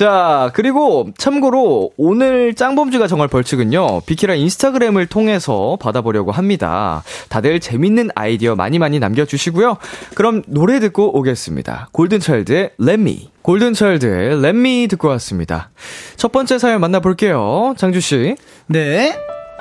[0.00, 7.02] 자, 그리고 참고로 오늘 짱범주가 정할 벌칙은요, 비키라 인스타그램을 통해서 받아보려고 합니다.
[7.28, 9.76] 다들 재밌는 아이디어 많이 많이 남겨주시고요.
[10.14, 11.90] 그럼 노래 듣고 오겠습니다.
[11.92, 13.30] 골든차일드의 Let Me.
[13.42, 15.68] 골든차일드의 Let Me 듣고 왔습니다.
[16.16, 17.74] 첫 번째 사연 만나볼게요.
[17.76, 18.36] 장주씨.
[18.68, 19.14] 네.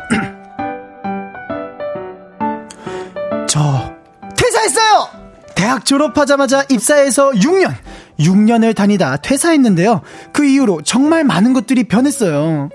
[3.50, 3.94] 저
[4.38, 5.10] 퇴사했어요.
[5.54, 7.74] 대학 졸업하자마자 입사해서 6년,
[8.20, 10.02] 6년을 다니다 퇴사했는데요.
[10.34, 12.70] 그 이후로 정말 많은 것들이 변했어요.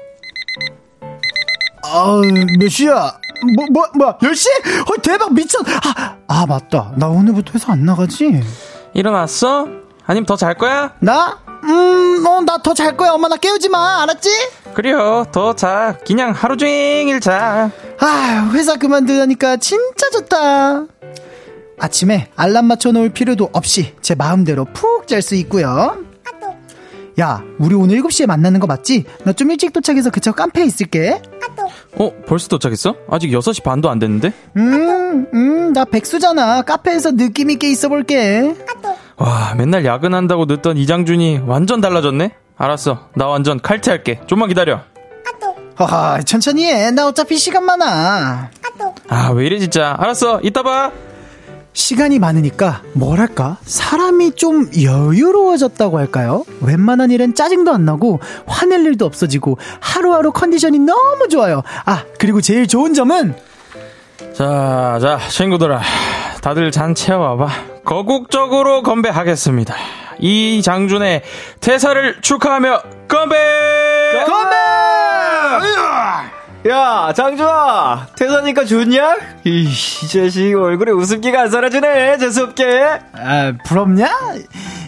[1.84, 2.20] 아,
[2.58, 3.18] 몇 시야?
[3.56, 4.46] 뭐, 뭐, 뭐야, 10시?
[4.90, 5.60] 어, 대박, 미쳤!
[5.68, 6.92] 아, 아, 맞다.
[6.96, 8.40] 나 오늘부터 회사 안 나가지?
[8.94, 9.68] 일어났어?
[10.06, 10.94] 아니면 더 잘 거야?
[11.00, 11.38] 나?
[11.64, 13.10] 음, 어, 나 더 잘 거야.
[13.12, 14.02] 엄마, 나 깨우지 마.
[14.02, 14.30] 알았지?
[14.74, 15.24] 그래요.
[15.30, 15.98] 더 자.
[16.06, 17.70] 그냥 하루 종일 자.
[18.00, 20.84] 아, 회사 그만두다니까 진짜 좋다.
[21.78, 25.98] 아침에 알람 맞춰 놓을 필요도 없이 제 마음대로 푹 잘 수 있고요.
[27.20, 29.04] 야, 우리 오늘 7시에 만나는 거 맞지?
[29.24, 31.20] 나 좀 일찍 도착해서 그저 카페에 있을게.
[31.96, 32.96] 어, 벌써 도착했어?
[33.08, 34.32] 아직 6시 반도 안 됐는데?
[34.56, 36.62] 음, 음, 나 백수잖아.
[36.62, 38.54] 카페에서 느낌 있게 있어 볼게.
[39.16, 42.32] 와, 맨날 야근한다고 늦던 이장준이 완전 달라졌네?
[42.56, 43.08] 알았어.
[43.14, 44.22] 나 완전 칼퇴할게.
[44.26, 44.80] 좀만 기다려.
[45.78, 46.90] 허허, 천천히 해.
[46.90, 48.50] 나 어차피 시간 많아.
[49.08, 49.94] 아, 왜 이래 진짜.
[49.98, 50.40] 알았어.
[50.42, 50.90] 이따 봐.
[51.74, 56.44] 시간이 많으니까 뭐랄까 사람이 좀 여유로워졌다고 할까요?
[56.62, 61.62] 웬만한 일엔 짜증도 안 나고 화낼 일도 없어지고 하루하루 컨디션이 너무 좋아요.
[61.84, 63.36] 아 그리고 제일 좋은 점은
[64.32, 65.80] 자, 자, 친구들아.
[66.40, 67.48] 다들 잔 채워와봐.
[67.84, 69.74] 거국적으로 건배하겠습니다.
[70.18, 71.22] 이 장준의
[71.60, 73.36] 퇴사를 축하하며 건배!
[74.26, 74.56] 건배!
[76.66, 78.08] 야, 장준아!
[78.16, 79.16] 퇴사니까 좋냐?
[79.44, 82.64] 이, 이 자식 얼굴에 웃음기가 안 사라지네, 재수없게.
[83.12, 84.10] 아 부럽냐?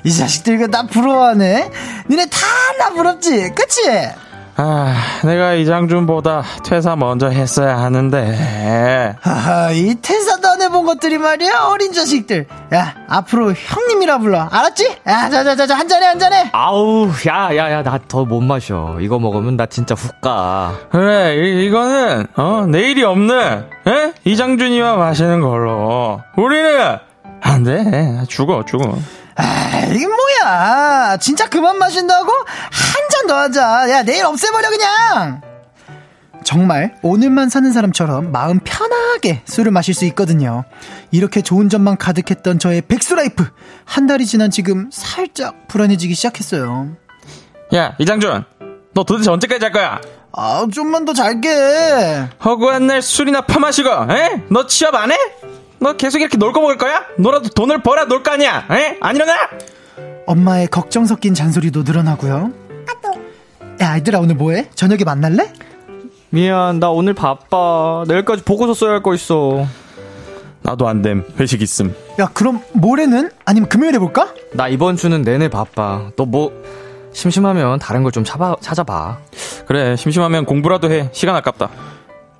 [0.02, 1.70] 이 자식들 이거 나 부러워하네.
[2.08, 2.46] 니네 다
[2.78, 3.82] 나 부럽지, 그치?
[4.58, 9.14] 아, 내가 이장준보다 퇴사 먼저 했어야 하는데.
[9.20, 12.46] 하하 이 퇴사도 안 해본 것들이 말이야 어린 자식들.
[12.72, 14.96] 야 앞으로 형님이라 불러, 알았지?
[15.06, 16.48] 야 자 자 자 자 한 잔해 한 잔해.
[16.52, 18.96] 아우, 야, 야, 야, 나 더 못 마셔.
[19.00, 20.72] 이거 먹으면 나 진짜 훅 가.
[20.90, 24.12] 그래, 이, 이거는, 어, 내일이 없는, 에?
[24.24, 26.22] 이장준이와 마시는 걸로.
[26.36, 26.96] 우리는,
[27.42, 28.22] 안 돼.
[28.28, 28.96] 죽어, 죽어.
[29.38, 31.18] 아, 이게 뭐야?
[31.18, 32.32] 진짜 그만 마신다고?
[33.16, 33.90] 한잔 더 하자.
[33.90, 35.40] 야, 내일 없애버려, 그냥!
[36.44, 40.64] 정말 오늘만 사는 사람처럼 마음 편하게 술을 마실 수 있거든요.
[41.10, 43.46] 이렇게 좋은 점만 가득했던 저의 백수 life.
[43.84, 46.90] 한 달이 지난 지금 살짝 불안해지기 시작했어요.
[47.74, 48.44] 야, 이장준.
[48.94, 50.00] 너 도대체 언제까지 잘 거야?
[50.32, 52.28] 아, 좀만 더 잘게.
[52.44, 54.42] 허구한 날 술이나 퍼마시고, 에?
[54.50, 55.16] 너 취업 안 해?
[55.80, 57.02] 너 계속 이렇게 놀고 먹을 거야?
[57.18, 58.66] 너라도 돈을 벌어 놀 거 아니야?
[58.70, 58.98] 에?
[59.00, 59.34] 안 일어나?
[60.26, 62.52] 엄마의 걱정 섞인 잔소리도 늘어나고요.
[63.86, 64.68] 야, 아이들아, 오늘 뭐해?
[64.74, 65.52] 저녁에 만날래?
[66.30, 68.02] 미안, 나 오늘 바빠.
[68.08, 69.64] 내일까지 보고서 써야 할 거 있어.
[70.62, 71.24] 나도 안 됨.
[71.38, 71.94] 회식 있음.
[72.18, 73.30] 야, 그럼 모레는?
[73.44, 74.34] 아니면 금요일에 볼까?
[74.54, 76.10] 나 이번 주는 내내 바빠.
[76.16, 76.50] 너 뭐,
[77.12, 79.18] 심심하면 다른 걸 좀 찾아봐.
[79.68, 81.08] 그래, 심심하면 공부라도 해.
[81.12, 81.70] 시간 아깝다.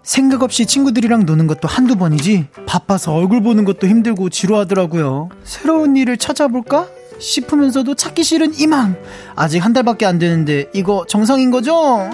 [0.03, 5.29] 생각 없이 친구들이랑 노는 것도 한두 번이지 바빠서 얼굴 보는 것도 힘들고 지루하더라고요.
[5.45, 6.87] 새로운 일을 찾아볼까?
[7.19, 8.95] 싶으면서도 찾기 싫은 이 마음.
[9.35, 12.09] 아직 한 달밖에 안 되는데 이거 정상인 거죠?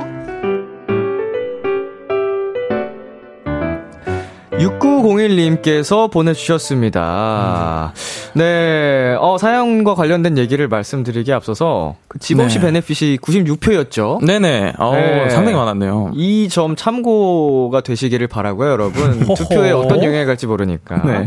[4.69, 7.93] 6901님께서 보내주셨습니다.
[8.35, 12.67] 네, 어, 사연과 관련된 얘기를 말씀드리기에 앞서서, 그 지범씨 네.
[12.67, 14.25] 베네핏이 96표였죠?
[14.25, 14.75] 네네.
[14.79, 15.29] 어, 네.
[15.31, 16.13] 상당히 많았네요.
[16.15, 19.21] 이 점 참고가 되시기를 바라고요, 여러분.
[19.35, 21.03] 투표에 어떤 영향을 갈지 모르니까.
[21.05, 21.27] 네.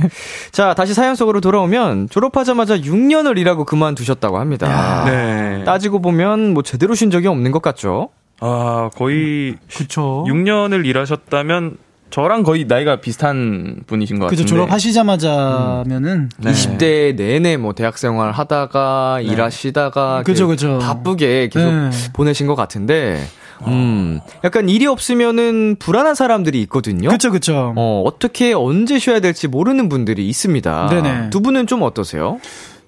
[0.52, 5.04] 자, 다시 사연 속으로 돌아오면 졸업하자마자 6년을 일하고 그만두셨다고 합니다.
[5.06, 5.64] 네.
[5.64, 8.10] 따지고 보면 뭐 제대로 쉰 적이 없는 것 같죠?
[8.40, 10.26] 아, 거의 그쵸.
[10.28, 11.78] 6년을 일하셨다면
[12.16, 14.50] 저랑 거의 나이가 비슷한 분이신 것 그죠 같은데.
[14.50, 16.50] 졸업하시자마자면은 네.
[16.50, 20.80] 20대 내내 뭐 대학 생활 하다가 일하시다가 그죠, 그죠.
[20.80, 21.90] 바쁘게 계속 네.
[22.14, 23.22] 보내신 것 같은데
[23.68, 27.10] 음 약간 일이 없으면은 불안한 사람들이 있거든요.
[27.10, 27.74] 그쵸 그쵸.
[27.76, 30.88] 어 어떻게 언제 쉬어야 될지 모르는 분들이 있습니다.
[30.88, 31.30] 네네.
[31.32, 32.40] 두 분은 좀 어떠세요?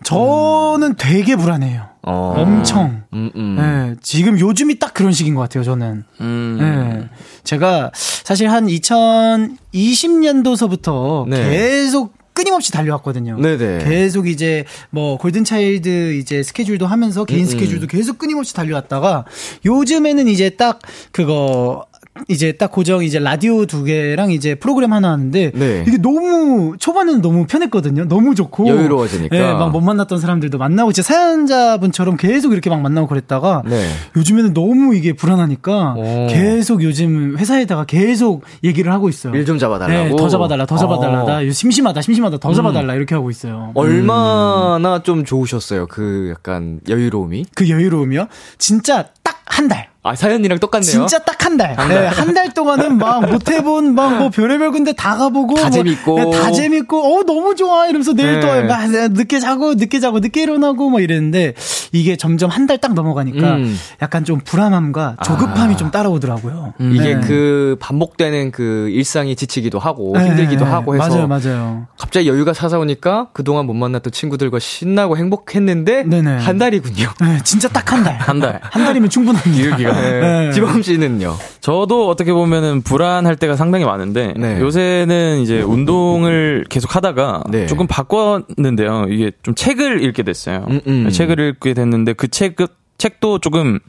[0.04, 1.88] 저는 되게 불안해요.
[2.04, 2.36] 어.
[2.38, 3.04] 엄청.
[3.14, 3.56] 음, 음.
[3.58, 6.04] 네, 지금 요즘이 딱 그런 시기인 것 같아요, 저는.
[6.22, 6.58] 음.
[6.60, 7.10] 네.
[7.44, 11.50] 제가 사실 한 2020년도서부터 네.
[11.50, 13.38] 계속 끊임없이 달려왔거든요.
[13.40, 13.84] 네네.
[13.84, 19.26] 계속 이제 뭐 골든차일드 이제 스케줄도 하면서 개인 음, 스케줄도 계속 끊임없이 달려왔다가
[19.66, 20.80] 요즘에는 이제 딱
[21.12, 21.88] 그거
[22.28, 25.84] 이제 딱 고정 이제 라디오 두 개랑 이제 프로그램 하나 하는데 네.
[25.88, 28.08] 이게 너무 초반에는 너무 편했거든요.
[28.08, 29.36] 너무 좋고 여유로워지니까.
[29.36, 33.90] 예, 막못 만났던 사람들도 만나고 진짜 사연자분처럼 계속 이렇게 막 만나고 그랬다가 네.
[34.16, 36.28] 요즘에는 너무 이게 불안하니까 오.
[36.30, 39.34] 계속 요즘 회사에다가 계속 얘기를 하고 있어요.
[39.36, 40.10] 일 좀 잡아달라고.
[40.10, 41.22] 네, 더 잡아달라, 더 잡아달라.
[41.22, 41.24] 어.
[41.24, 41.48] 음.
[41.48, 43.72] 나 심심하다, 심심하다, 더 잡아달라 이렇게 하고 있어요.
[43.76, 45.88] 얼마나 좀 좋으셨어요?
[45.88, 47.46] 그 약간 여유로움이?
[47.56, 48.28] 그 여유로움이요?
[48.58, 49.88] 진짜 딱 한 달.
[50.08, 50.90] 아 사연이랑 똑같네요.
[50.90, 51.76] 진짜 딱한 달.
[51.90, 55.70] 네, 한 달 동안은 막 못 해본 막 뭐 별의별 군데 다 가보고 다 뭐,
[55.72, 56.16] 재밌고.
[56.20, 58.62] 네, 다 재밌고 어 너무 좋아 이러면서 내일 네.
[58.68, 61.54] 또막 늦게 자고 늦게 자고 늦게 일어나고 뭐 이랬는데
[61.92, 63.78] 이게 점점 한 달 딱 넘어가니까 음.
[64.02, 66.74] 약간 좀 불안함과 조급함이 좀 따라오더라고요.
[66.80, 67.22] 이게 네.
[67.22, 71.88] 그 반복되는 그 일상이 지치기도 하고 네, 힘들기도 하고 해서 맞아요, 맞아요.
[71.98, 76.38] 갑자기 여유가 찾아오니까 그동안 못 만났던 친구들과 신나고 행복했는데 네네.
[76.38, 77.10] 한 달이군요.
[77.22, 78.16] 네, 진짜 딱 한 달.
[78.18, 78.60] 한 달.
[78.62, 79.78] 한 달이면 충분합니다.
[80.02, 80.52] 네.
[80.54, 81.36] 지범 씨는요?
[81.62, 84.60] 저도 어떻게 보면은 불안할 때가 상당히 많은데 네.
[84.60, 87.66] 요새는 이제 운동을 계속 하다가 네.
[87.68, 89.08] 조금 바꿨는데요.
[89.10, 90.66] 이게 좀 책을 읽게 됐어요.
[90.70, 91.10] 음, 음.
[91.10, 92.56] 책을 읽게 됐는데 그 책,
[92.98, 93.80] 책도 조금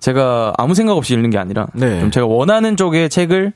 [0.00, 2.00] 제가 아무 생각 없이 읽는 게 아니라 네.
[2.00, 3.52] 좀 제가 원하는 쪽의 책을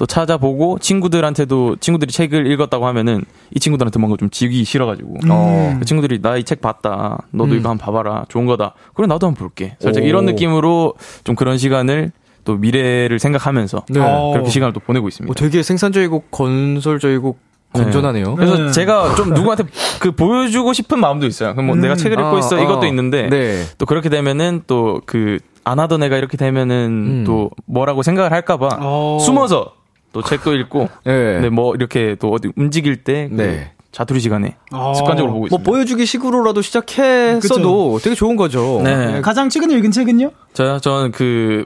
[0.00, 3.22] 또 찾아보고 친구들한테도 친구들이 책을 읽었다고 하면은
[3.54, 5.76] 이 친구들한테 뭔가 좀 지기 싫어가지고 어.
[5.78, 7.58] 그 친구들이 나 이 책 봤다 너도 음.
[7.58, 10.06] 이거 한번 봐봐라 좋은 거다 그래 나도 한번 볼게 살짝 오.
[10.06, 12.12] 이런 느낌으로 좀 그런 시간을
[12.44, 14.00] 또 미래를 생각하면서 네.
[14.32, 15.26] 그렇게 시간을 또 보내고 있습니다.
[15.28, 17.36] 뭐 되게 생산적이고 건설적이고
[17.74, 18.36] 건전하네요.
[18.36, 18.70] 그래서 네.
[18.70, 19.64] 제가 좀 누구한테
[20.00, 21.52] 그 보여주고 싶은 마음도 있어요.
[21.52, 21.82] 그럼 뭐 음.
[21.82, 22.60] 내가 책을 읽고 아, 있어 아.
[22.60, 23.64] 이것도 있는데 네.
[23.76, 27.24] 또 그렇게 되면은 또그 안 하던 애가 이렇게 되면은 음.
[27.26, 29.18] 또 뭐라고 생각을 할까봐 어.
[29.20, 29.74] 숨어서
[30.12, 31.40] 또 책도 읽고 네.
[31.40, 33.72] 네, 뭐 이렇게 또 어디 움직일 때그 네.
[33.92, 34.94] 자투리 시간에 어.
[34.94, 35.70] 습관적으로 보고 뭐 있습니다.
[35.70, 38.80] 보여주기 식으로라도 시작했어도 되게 좋은 거죠.
[38.84, 39.20] 네.
[39.20, 40.30] 가장 최근에 읽은 책은요?
[40.52, 41.64] 저요 저는 그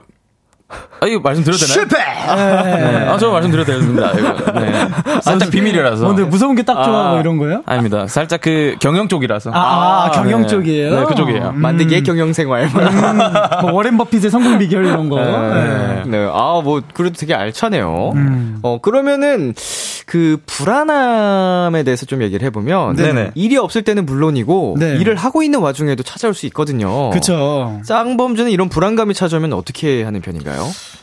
[0.67, 1.73] 아, 이거 말씀드려도 되나요?
[1.73, 1.97] 실패!
[1.97, 3.07] 네.
[3.07, 4.11] 아, 저 말씀드려도 됩니다.
[4.17, 4.59] 이거.
[4.59, 4.87] 네.
[5.21, 6.03] 살짝 비밀이라서.
[6.05, 7.11] 뭔데 무서운 게 딱 좋아 아.
[7.11, 7.61] 뭐 이런 거요?
[7.67, 8.07] 아닙니다.
[8.07, 9.51] 살짝 그 경영 쪽이라서.
[9.53, 10.47] 아, 경영 네.
[10.47, 10.99] 쪽이에요?
[10.99, 11.49] 네, 그쪽이에요.
[11.55, 11.61] 음.
[11.61, 12.63] 만들기의 경영생활.
[12.63, 15.19] 음, 뭐 워렌 버핏의 성공 비결 이런 거.
[15.23, 16.03] 네.
[16.07, 16.27] 네.
[16.31, 18.13] 아, 뭐, 그래도 되게 알차네요.
[18.15, 18.57] 음.
[18.63, 19.53] 어, 그러면은,
[20.07, 22.95] 그, 불안함에 대해서 좀 얘기를 해보면.
[22.95, 23.31] 네네.
[23.35, 24.95] 일이 없을 때는 물론이고, 네.
[24.97, 27.11] 일을 하고 있는 와중에도 찾아올 수 있거든요.
[27.11, 27.79] 그쵸.
[27.85, 30.54] 짱범주는 이런 불안감이 찾아오면 어떻게 하는 편인가요?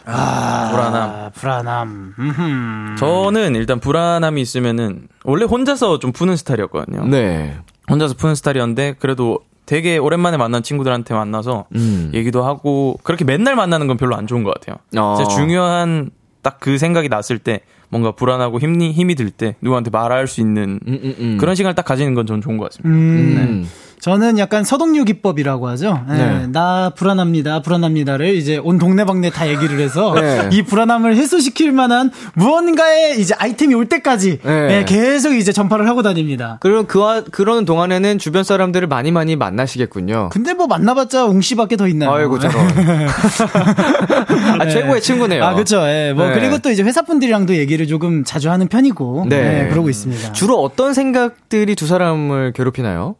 [0.04, 1.30] 아, 불안함.
[1.34, 2.14] 불안함.
[2.18, 2.96] 음흠.
[2.98, 7.04] 저는 일단 불안함이 있으면은 원래 혼자서 좀 푸는 스타일이었거든요.
[7.06, 7.56] 네.
[7.90, 12.10] 혼자서 푸는 스타일이었는데 그래도 되게 오랜만에 만난 친구들한테 만나서 음.
[12.14, 14.76] 얘기도 하고 그렇게 맨날 만나는 건 별로 안 좋은 것 같아요.
[14.96, 15.16] 어.
[15.28, 16.10] 중요한
[16.42, 20.80] 딱 그 생각이 났을 때 뭔가 불안하고 힘이 힘이 들 때 누구한테 말할 수 있는
[20.88, 21.38] 음, 음, 음.
[21.38, 22.88] 그런 시간을 딱 가지는 건 저는 좋은 것 같습니다.
[22.90, 23.68] 음.
[24.02, 24.12] 음.
[24.12, 26.04] 저는 약간 서동요 기법이라고 하죠.
[26.10, 26.46] 예, 네.
[26.48, 30.48] 나 불안합니다, 불안합니다를 이제 온 동네방네 다 얘기를 해서 네.
[30.50, 34.78] 이 불안함을 해소시킬 만한 무언가의 이제 아이템이 올 때까지 네.
[34.78, 36.58] 예, 계속 이제 전파를 하고 다닙니다.
[36.60, 40.30] 그럼 그, 그러는 동안에는 주변 사람들을 많이 많이 만나시겠군요.
[40.32, 42.10] 근데 뭐 만나봤자 웅씨밖에 더 있나요?
[42.10, 42.66] 아이고, 저런.
[44.58, 45.44] 아, 최고의 친구네요.
[45.44, 45.80] 아, 그쵸.
[45.86, 46.34] 예, 뭐, 네.
[46.34, 49.26] 그리고 또 이제 회사 분들이랑도 얘기를 조금 자주 하는 편이고.
[49.28, 49.62] 네.
[49.62, 49.68] 네.
[49.68, 50.32] 그러고 있습니다.
[50.32, 53.14] 주로 어떤 생각들이 두 사람을 괴롭히나요?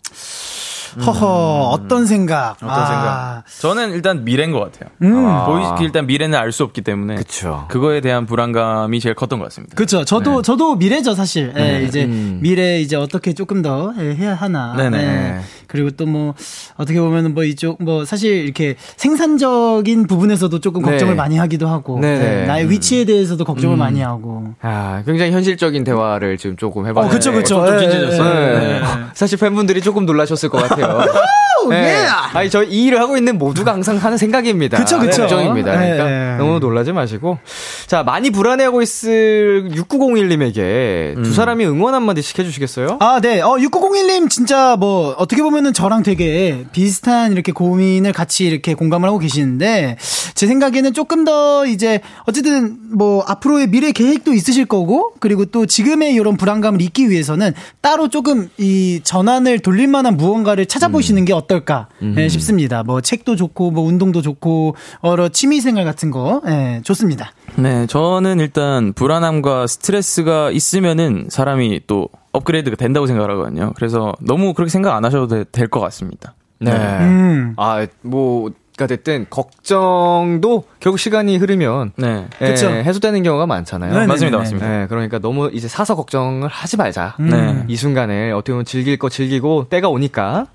[1.01, 2.57] 허허, 어떤 생각.
[2.57, 3.43] 어떤 아, 생각?
[3.61, 4.91] 저는 일단 미래인 것 같아요.
[5.03, 5.27] 음.
[5.27, 5.47] 아.
[5.47, 7.65] 보이 일단 미래는 알 수 없기 때문에 그쵸.
[7.69, 9.75] 그거에 대한 불안감이 제일 컸던 것 같습니다.
[9.75, 10.05] 그쵸.
[10.05, 11.53] 저도, 저도 미래죠, 사실.
[11.57, 12.41] 예, 이제, 음.
[12.43, 14.75] 미래 이제 어떻게 조금 더 예, 해야 하나.
[14.77, 14.99] 네네.
[14.99, 15.41] 예.
[15.67, 16.35] 그리고 또 뭐,
[16.77, 20.91] 어떻게 보면은 뭐 이쪽, 뭐, 사실 이렇게 생산적인 부분에서도 조금 네.
[20.91, 21.99] 걱정을 많이 하기도 하고.
[22.01, 22.43] 네네.
[22.43, 24.53] 예, 나의 위치에 대해서도 걱정을 많이 하고.
[24.61, 27.17] 아, 굉장히 현실적인 대화를 지금 조금 어, 해봤는데.
[27.17, 27.65] 그쵸, 그쵸.
[27.65, 28.41] 좀 예, 진지해졌어요.
[28.43, 28.59] 예, 예.
[28.59, 28.81] 네.
[29.15, 30.82] 사실 팬분들이 조금 놀라셨을 것 같아요.
[30.83, 31.29] ago.
[31.71, 32.07] 예.
[32.33, 34.79] 아니, 저 이 일을 하고 있는 모두가 항상 하는 생각입니다.
[34.79, 35.23] 그쵸, 그쵸.
[35.23, 35.73] 걱정입니다.
[35.73, 36.37] 그러니까 네.
[36.39, 37.39] 너무 놀라지 마시고.
[37.87, 41.23] 자, 많이 불안해하고 있을 6901님에게 음.
[41.23, 42.97] 두 사람이 응원 한 마디씩 해주시겠어요?
[43.01, 43.41] 아, 네.
[43.41, 49.19] 어, 6901님 진짜 뭐, 어떻게 보면은 저랑 되게 비슷한 이렇게 고민을 같이 이렇게 공감을 하고
[49.19, 49.99] 계시는데,
[50.35, 56.15] 제 생각에는 조금 더 이제, 어쨌든 뭐, 앞으로의 미래 계획도 있으실 거고, 그리고 또 지금의
[56.15, 62.29] 이런 불안감을 잊기 위해서는 따로 조금 이 전환을 돌릴 만한 무언가를 찾아보시는 게어 떨까 예,
[62.29, 62.83] 싶습니다.
[62.83, 67.33] 뭐, 책도 좋고, 뭐, 운동도 좋고, 여러 취미 생활 같은 거, 예, 좋습니다.
[67.57, 73.73] 네, 저는 일단 불안함과 스트레스가 있으면은 사람이 또 업그레이드가 된다고 생각하거든요.
[73.77, 76.35] 그래서 너무 그렇게 생각 안 하셔도 될 것 같습니다.
[76.59, 76.71] 네.
[76.73, 77.55] 음.
[77.57, 82.27] 아, 뭐 가 됐든 걱정도 결국 시간이 흐르면 네.
[82.41, 82.69] 예, 그쵸.
[82.71, 83.91] 해소되는 경우가 많잖아요.
[83.91, 84.07] 네네네네.
[84.13, 84.67] 맞습니다, 맞습니다.
[84.69, 87.17] 네, 그러니까 너무 이제 사서 걱정을 하지 말자.
[87.21, 87.65] 네.
[87.69, 90.47] 이 순간을 어떻게 보면 즐길 거 즐기고 때가 오니까.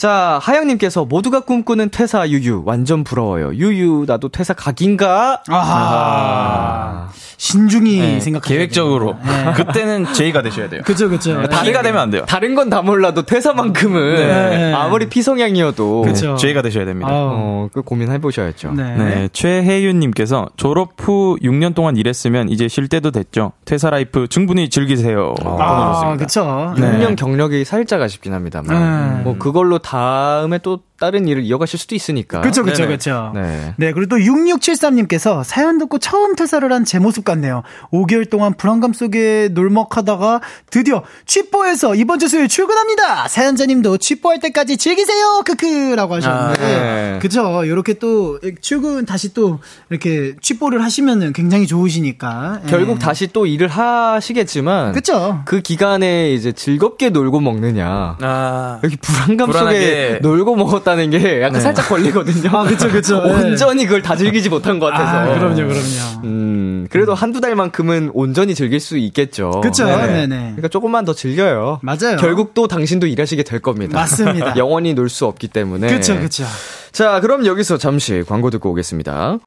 [0.00, 3.52] 자, 하영님께서 모두가 꿈꾸는 퇴사 유유 완전 부러워요.
[3.52, 5.42] 유유 나도 퇴사 각인가?
[5.46, 7.08] 아하.
[7.36, 9.16] 신중히 네, 생각 계획적으로.
[9.56, 10.82] 그때는 J가 되셔야 돼요.
[10.84, 11.42] 그쵸, 그쵸.
[11.48, 12.24] 다리가 되면 안 돼요.
[12.26, 14.72] 다른 건 다 몰라도 퇴사만큼은 네.
[14.74, 16.36] 아무리 P성향이어도 그쵸.
[16.36, 17.10] J가 되셔야 됩니다.
[17.10, 17.28] 아우.
[17.32, 18.72] 어, 그 고민해 보셔야죠.
[18.72, 18.94] 네.
[18.96, 23.52] 네, 최혜윤님께서 졸업 후 6년 동안 일했으면 이제 쉴 때도 됐죠.
[23.64, 25.34] 퇴사 life 충분히 즐기세요.
[25.44, 26.16] 아.
[26.18, 26.74] 그쵸.
[26.78, 26.82] 네.
[26.98, 28.76] 6년 경력이 살짝 아쉽긴 합니다만.
[28.76, 29.20] 음.
[29.24, 32.42] 뭐 그걸로 다 음에 또 다른 일을 이어가실 수도 있으니까.
[32.42, 32.96] 그쵸, 그쵸, 네네.
[32.96, 33.32] 그쵸.
[33.34, 33.74] 네.
[33.78, 37.62] 네, 그리고 또 6673님께서 사연 듣고 처음 퇴사를 한 제 모습 같네요.
[37.92, 43.28] 5개월 동안 불안감 속에 놀먹하다가 드디어 취뽀해서 이번 주 수요일 출근합니다.
[43.28, 45.42] 사연자님도 취뽀할 때까지 즐기세요.
[45.44, 46.62] 크크라고 하셨는데.
[46.62, 47.18] 아, 네.
[47.20, 47.64] 그쵸.
[47.64, 52.60] 이렇게 또 출근 다시 또 이렇게 취뽀를 하시면은 굉장히 좋으시니까.
[52.64, 52.70] 예.
[52.70, 54.92] 결국 다시 또 일을 하시겠지만.
[54.92, 55.40] 그쵸.
[55.44, 58.16] 그 기간에 이제 즐겁게 놀고 먹느냐.
[58.20, 59.78] 아, 여기 불안감 불안하게.
[59.78, 61.60] 속에 놀고 먹었다 는 게 약간 네.
[61.60, 62.50] 살짝 걸리거든요.
[62.56, 63.22] 아, 그쵸, 그쵸.
[63.22, 63.30] 네.
[63.50, 65.18] 온전히 그걸 다 즐기지 못한 것 같아서.
[65.18, 66.20] 아, 그럼요, 그럼요.
[66.24, 69.60] 음, 그래도 한두 달만큼은 온전히 즐길 수 있겠죠.
[69.62, 70.06] 그쵸, 네네.
[70.06, 70.36] 네네.
[70.36, 71.80] 그러니까 조금만 더 즐겨요.
[71.82, 72.16] 맞아요.
[72.18, 73.98] 결국 또 당신도 일하시게 될 겁니다.
[73.98, 74.54] 맞습니다.
[74.58, 75.88] 영원히 놀 수 없기 때문에.
[75.88, 76.44] 그쵸, 그쵸.
[76.92, 79.38] 자, 그럼 여기서 잠시 광고 듣고 오겠습니다.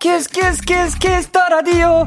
[0.00, 2.06] Kiss Kiss Kiss Kiss the Radio.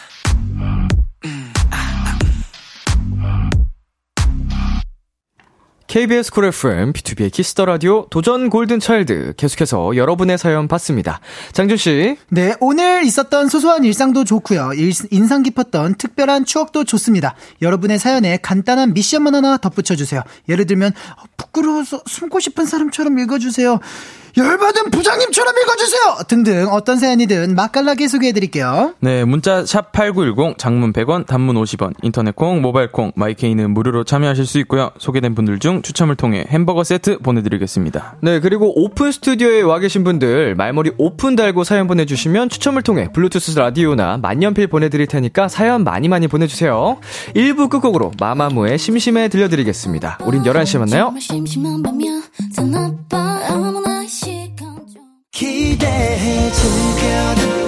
[5.95, 9.33] KBS Cool FM, 비투비의 Kiss the Radio, 도전 골든 차일드.
[9.35, 11.19] 계속해서 여러분의 사연 받습니다.
[11.51, 12.15] 장준씨.
[12.29, 14.71] 네, 오늘 있었던 소소한 일상도 좋고요.
[14.75, 17.35] 일- 인상 깊었던 특별한 추억도 좋습니다.
[17.61, 20.23] 여러분의 사연에 간단한 미션만 하나 덧붙여 주세요.
[20.47, 23.81] 예를 들면 어, 부끄러워서 숨고 싶은 사람처럼 읽어 주세요.
[24.37, 26.01] 열받은 부장님처럼 읽어 주세요.
[26.27, 28.93] 등등 어떤 사연이든 맛깔나게 소개해 드릴게요.
[28.99, 34.03] 네, 문자 샵 8910, 장문 100원, 단문 50원, 인터넷 콩, 모바일 콩, My K는 무료로
[34.03, 34.91] 참여하실 수 있고요.
[34.97, 38.17] 소개된 분들 중 추첨을 통해 햄버거 세트 보내드리겠습니다.
[38.21, 43.57] 네, 그리고 오픈 스튜디오에 와 계신 분들, 말머리 오픈 달고 사연 보내주시면 추첨을 통해 블루투스
[43.57, 46.97] 라디오나 만년필 보내드릴 테니까 사연 많이 많이 보내주세요.
[47.35, 50.19] 1부 끝곡으로 마마무의 심심해 들려드리겠습니다.
[50.25, 51.13] 우린 11시에 만나요.
[51.19, 52.20] 심심한 밤이야
[52.55, 55.01] 드나봐 아무나 시간 좀.
[55.31, 57.60] 기대해 즐겨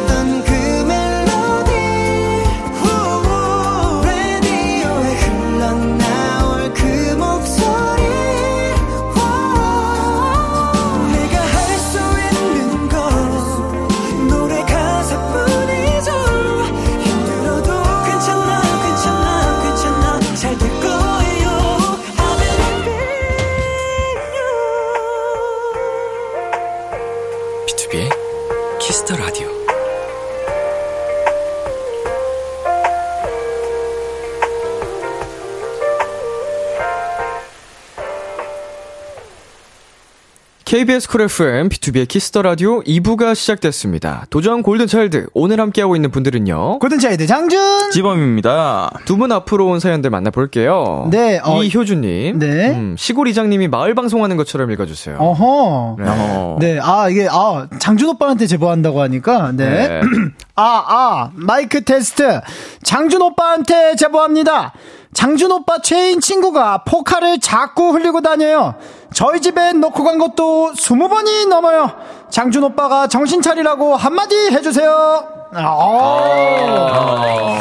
[40.74, 44.26] KBS Cool FM, 비투비의 Kiss the Radio 2부가 시작됐습니다.
[44.32, 46.80] 도전 골든차일드, 오늘 함께하고 있는 분들은요.
[46.80, 47.92] 골든차일드 장준.
[47.92, 48.90] 지범입니다.
[49.06, 51.10] 두 분 앞으로 온 사연들 만나볼게요.
[51.12, 52.40] 네, 어, 이효주님.
[52.40, 52.72] 네.
[52.72, 55.18] 음, 시골 이장님이 마을 방송하는 것처럼 읽어주세요.
[55.20, 55.97] 어허.
[56.00, 56.06] 네.
[56.08, 56.58] 어.
[56.60, 59.88] 네, 아, 이게, 아, 장준 오빠한테 제보한다고 하니까, 네.
[59.88, 60.02] 네.
[60.56, 62.41] 아, 아, 마이크 테스트.
[62.82, 64.74] 장준 오빠한테 제보합니다.
[65.14, 68.74] 장준 오빠 최애인 친구가 포카를 자꾸 흘리고 다녀요.
[69.14, 71.91] 저희 집에 놓고 간 것도 20번이 넘어요.
[72.30, 75.28] 장준 오빠가 정신 차리라고 한마디 해주세요.
[75.53, 77.59] 아,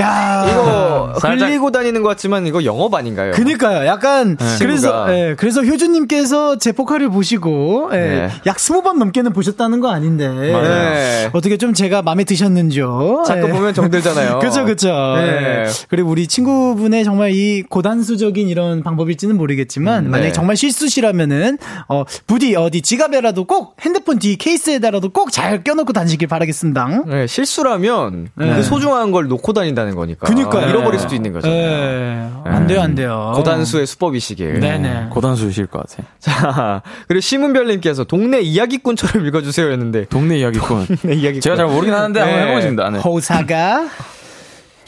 [0.00, 3.32] 야 이거 살짝- 흘리고 다니는 것 같지만 이거 영업 아닌가요?
[3.32, 3.86] 그니까요.
[3.86, 5.14] 약간 그래서 친구가.
[5.16, 8.28] 예, 그래서 효주님께서 제 포카를 보시고 예, 네.
[8.46, 11.30] 약 스무 번 넘게는 보셨다는 거 아닌데 네.
[11.32, 13.24] 어떻게 좀 제가 마음에 드셨는지요?
[13.26, 13.52] 자꾸 예.
[13.52, 14.38] 보면 정들잖아요.
[14.40, 14.88] 그죠, 그죠.
[15.16, 15.64] 네.
[15.64, 15.66] 예.
[15.88, 20.10] 그리고 우리 친구분의 정말 이 고단수적인 이런 방법일지는 모르겠지만, 네.
[20.10, 26.26] 만약에 정말 실수시라면은, 어, 부디 어디 지갑에라도 꼭 핸드폰 뒤 케이스에다라도 꼭 잘 껴놓고 다니시길
[26.26, 27.04] 바라겠습니다.
[27.06, 28.54] 네, 실수라면 네.
[28.56, 30.26] 그 소중한 걸 놓고 다닌다 는 거니까.
[30.26, 30.68] 그니까요.
[30.68, 31.58] 잃어버릴 수도 있는 거잖아요.
[31.58, 32.28] 예.
[32.44, 33.32] 안 돼요, 안 돼요.
[33.36, 34.60] 고단수의 수법이시길.
[34.60, 35.06] 네네.
[35.10, 36.02] 고단수이실 것 같아.
[36.18, 40.04] 자, 그리고 심은별님께서 동네 이야기꾼처럼 읽어주세요 했는데.
[40.06, 40.86] 동네 이야기꾼.
[41.02, 41.40] 네, 이야기꾼.
[41.40, 42.44] 제가 잘 모르긴 하는데 한번 네.
[42.46, 42.90] 해보겠습니다.
[42.90, 42.98] 네.
[43.00, 43.86] 호사가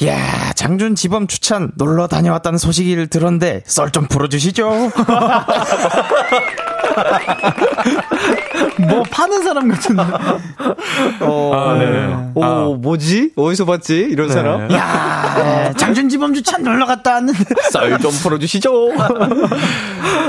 [0.06, 4.70] 야 장준 지범 추천 놀러 다녀왔다는 소식을 들었는데 썰 좀 풀어주시죠.
[8.88, 10.02] 뭐 파는 사람 같은데.
[11.20, 12.14] 어, 아, 네.
[12.34, 12.64] 오, 아.
[12.80, 13.32] 뭐지?
[13.36, 14.06] 어디서 봤지?
[14.10, 14.34] 이런 네.
[14.34, 14.70] 사람?
[14.72, 17.44] 야, 장준 지범주 참 놀러 갔다 왔는데.
[17.70, 18.92] 썰 좀 풀어주시죠.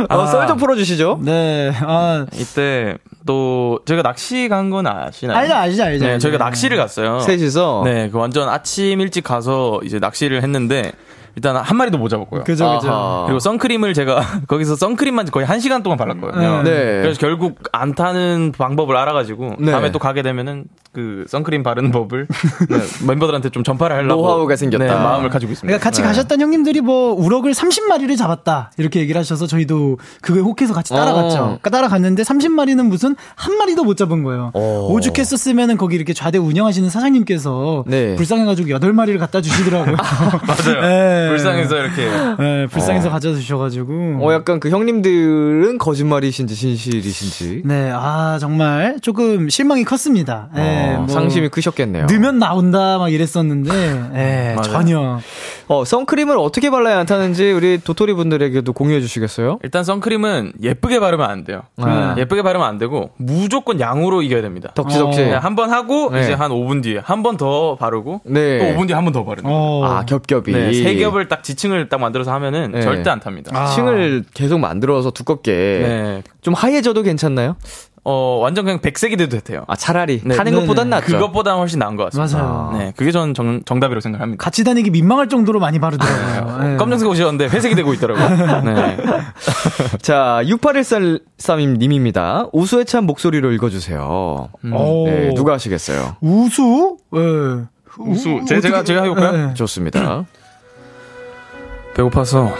[0.09, 1.19] 어, 썰좀 풀어주시죠.
[1.23, 5.37] 네, 아, 이때 또 저희가 낚시 간 건 아시나요?
[5.37, 6.05] 알죠, 알죠, 알죠.
[6.05, 6.43] 네, 저희가 네.
[6.45, 7.19] 낚시를 갔어요.
[7.19, 7.81] 셋이서.
[7.85, 10.91] 네, 그 완전 아침 일찍 가서 이제 낚시를 했는데
[11.35, 12.43] 일단 한 마리도 못 잡았고요.
[12.43, 12.91] 그죠, 그죠.
[12.91, 13.23] 아하.
[13.25, 16.63] 그리고 선크림을 제가 거기서 선크림만 거의 한 시간 동안 발랐거든요.
[16.63, 16.71] 네.
[17.01, 19.71] 그래서 결국 안 타는 방법을 알아가지고 네.
[19.71, 22.27] 다음에 또 가게 되면은 그 선크림 바르는 법을
[22.69, 22.77] 네,
[23.07, 24.83] 멤버들한테 좀 전파를 하려고 노하우가 생겼다.
[24.83, 25.65] 네, 마음을 가지고 있습니다.
[25.65, 26.07] 그러니까 같이 네.
[26.07, 31.37] 가셨던 형님들이 뭐 우럭을 30마리를 잡았다 이렇게 얘기를 하셔서 저희도 그거에 혹해서 같이 따라갔죠.
[31.37, 31.43] 어.
[31.43, 34.51] 그러니까 따라갔는데 30마리는 무슨 한 마리도 못 잡은 거예요.
[34.53, 34.89] 어.
[34.91, 38.15] 오죽했었으면은 거기 이렇게 좌대 운영하시는 사장님께서 네.
[38.17, 39.95] 불쌍해가지고 8마리를 갖다 주시더라고요.
[40.45, 40.81] 맞아요.
[40.81, 41.29] 네.
[41.29, 44.17] 불쌍해서 이렇게 네, 불쌍해서 가져 주셔가지고.
[44.19, 47.61] 어, 약간 그 형님들은 거짓말이신지 진실이신지.
[47.63, 50.49] 네, 아 정말 조금 실망이 컸습니다.
[50.53, 52.05] 네, 어, 뭐 상심이 크셨겠네요.
[52.07, 53.71] 넣으면 나온다 막 이랬었는데,
[54.13, 54.71] 네, 맞아요.
[54.71, 55.19] 전혀.
[55.67, 59.59] 어, 선크림을 어떻게 발라야 안 타는지 우리 도토리 분들에게도 공유해 주시겠어요?
[59.63, 61.61] 일단 선크림은 예쁘게 바르면 안 돼요.
[61.77, 62.15] 아.
[62.17, 64.71] 예쁘게 바르면 안 되고 무조건 양으로 이겨야 됩니다.
[64.75, 65.21] 덕지덕지.
[65.25, 66.21] 네, 한번 하고 네.
[66.23, 68.57] 이제 한 5분 뒤에 한 번 더 바르고 네.
[68.59, 69.49] 또 5분 뒤에 한 번 더 바르는.
[69.51, 69.83] 어.
[69.85, 70.51] 아, 겹겹이.
[70.51, 72.81] 네, 세 겹을 딱 지층을 딱 만들어서 하면은 네.
[72.81, 73.57] 절대 안 탑니다.
[73.57, 73.67] 아.
[73.67, 75.51] 층을 계속 만들어서 두껍게.
[75.51, 76.23] 네.
[76.41, 77.55] 좀 하얘져도 괜찮나요?
[78.03, 79.63] 어, 완전 그냥 백색이 돼도 돼요.
[79.67, 80.21] 아, 차라리.
[80.23, 80.35] 네.
[80.35, 80.65] 타는 네네.
[80.65, 81.13] 것보단 낫죠.
[81.13, 82.37] 그것보다 훨씬 나은 것 같습니다.
[82.41, 82.71] 맞아요.
[82.77, 84.43] 네, 그게 전 정, 정답이라고 생각합니다.
[84.43, 86.57] 같이 다니기 민망할 정도로 많이 바르더라고요.
[86.71, 86.77] 네.
[86.77, 88.61] 검정색 옷이었는데 회색이 되고 있더라고요.
[88.73, 88.97] 네.
[90.01, 92.49] 자, 6813님입니다.
[92.53, 94.49] 우수에 찬 목소리로 읽어주세요.
[94.73, 95.05] 오.
[95.05, 96.15] 네, 누가 하시겠어요?
[96.21, 96.97] 우수?
[97.15, 97.19] 예.
[97.99, 98.41] 우수.
[98.47, 99.49] 제- 제가- 제가 해볼까요?
[99.49, 99.53] 네.
[99.53, 100.25] 좋습니다.
[101.93, 102.51] 배고파서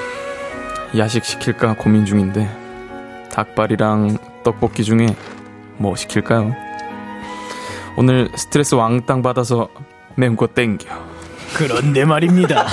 [0.98, 2.50] 야식 시킬까 고민 중인데
[3.32, 5.16] 닭발이랑 떡볶이 중에
[5.78, 6.54] 뭐 시킬까요?
[7.98, 9.70] 오늘 스트레스 왕땅 받아서
[10.16, 11.11] 매운 거 땡겨.
[11.54, 12.66] 그런데 말입니다.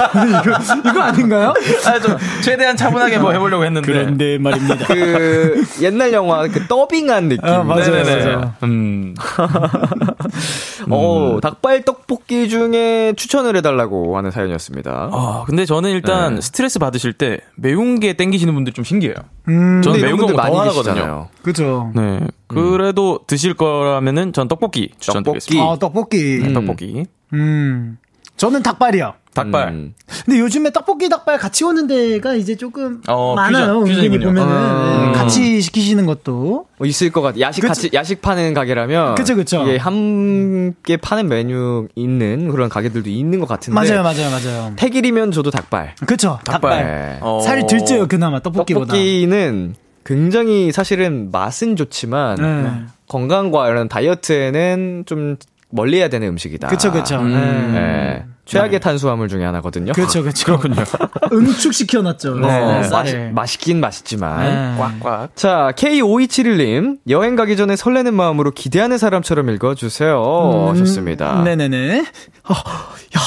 [0.42, 0.56] 이거,
[0.90, 1.54] 이거 아닌가요?
[1.86, 3.86] 아, 좀 최대한 차분하게 뭐 해보려고 했는데.
[3.86, 4.86] 그런데 말입니다.
[4.86, 7.44] 그, 옛날 영화, 그 더빙한 느낌.
[7.44, 8.04] 아, 맞아요.
[8.04, 8.54] 맞아요.
[8.62, 9.14] 음.
[10.90, 15.10] 어, 닭발 떡볶이 중에 추천을 해달라고 하는 사연이었습니다.
[15.12, 16.40] 아, 근데 저는 일단 네.
[16.40, 19.14] 스트레스 받으실 때 매운 게 땡기시는 분들 좀 신기해요.
[19.48, 20.58] 음, 저는 매운 거더 많이.
[20.68, 21.28] 계시잖아요.
[21.42, 21.92] 그죠.
[21.94, 22.20] 네.
[22.46, 25.64] 그래도 드실 거라면은 전 떡볶이 추천드리겠습니다.
[25.64, 26.40] 아, 떡볶이.
[26.42, 26.52] 음.
[26.54, 27.04] 떡볶이.
[27.34, 27.98] 음.
[28.38, 29.14] 저는 닭발이요.
[29.34, 29.68] 닭발.
[29.68, 29.94] 음.
[30.24, 33.80] 근데 요즘에 떡볶이 닭발 같이 오는 데가 이제 조금 어, 많아요.
[33.80, 34.24] 퓨전, 은근히.
[34.24, 35.12] 보면은 음.
[35.12, 36.66] 네, 같이 시키시는 것도.
[36.78, 37.38] 어, 있을 것 같아.
[37.38, 37.68] 야식 그쵸.
[37.68, 39.14] 같이, 야식 파는 가게라면.
[39.16, 39.62] 그쵸, 그쵸.
[39.62, 43.74] 이게 함께 파는 메뉴 있는 그런 가게들도 있는 것 같은데.
[43.74, 44.72] 맞아요, 맞아요, 맞아요.
[44.76, 45.94] 택일이면 저도 닭발.
[46.06, 46.84] 그쵸, 닭발.
[46.84, 47.18] 네.
[47.20, 47.40] 어.
[47.44, 48.86] 살이 들쪄요, 그나마 떡볶이보다.
[48.86, 49.74] 떡볶이는
[50.04, 52.86] 굉장히 사실은 맛은 좋지만 네.
[53.08, 55.36] 건강과 이런 다이어트에는 좀
[55.70, 56.68] 멀리 해야 되는 음식이다.
[56.68, 57.18] 그쵸, 그쵸.
[57.20, 57.72] 음.
[57.74, 58.24] 네.
[58.48, 58.52] 네.
[58.52, 59.92] 최악의 탄수화물 중에 하나거든요.
[59.92, 60.46] 그렇죠, 그렇죠.
[60.46, 60.82] 그렇군요.
[61.32, 62.32] 응축시켜놨죠.
[62.32, 63.32] 어, 네, 맛, 쌀을.
[63.32, 64.40] 맛있긴 맛있지만.
[64.40, 64.82] 네.
[65.02, 65.36] 꽉꽉.
[65.36, 66.96] 자, K5271님.
[67.10, 70.70] 여행 가기 전에 설레는 마음으로 기대하는 사람처럼 읽어주세요.
[70.72, 71.42] 음, 좋습니다.
[71.42, 72.00] 네네네.
[72.48, 73.20] 어, 야,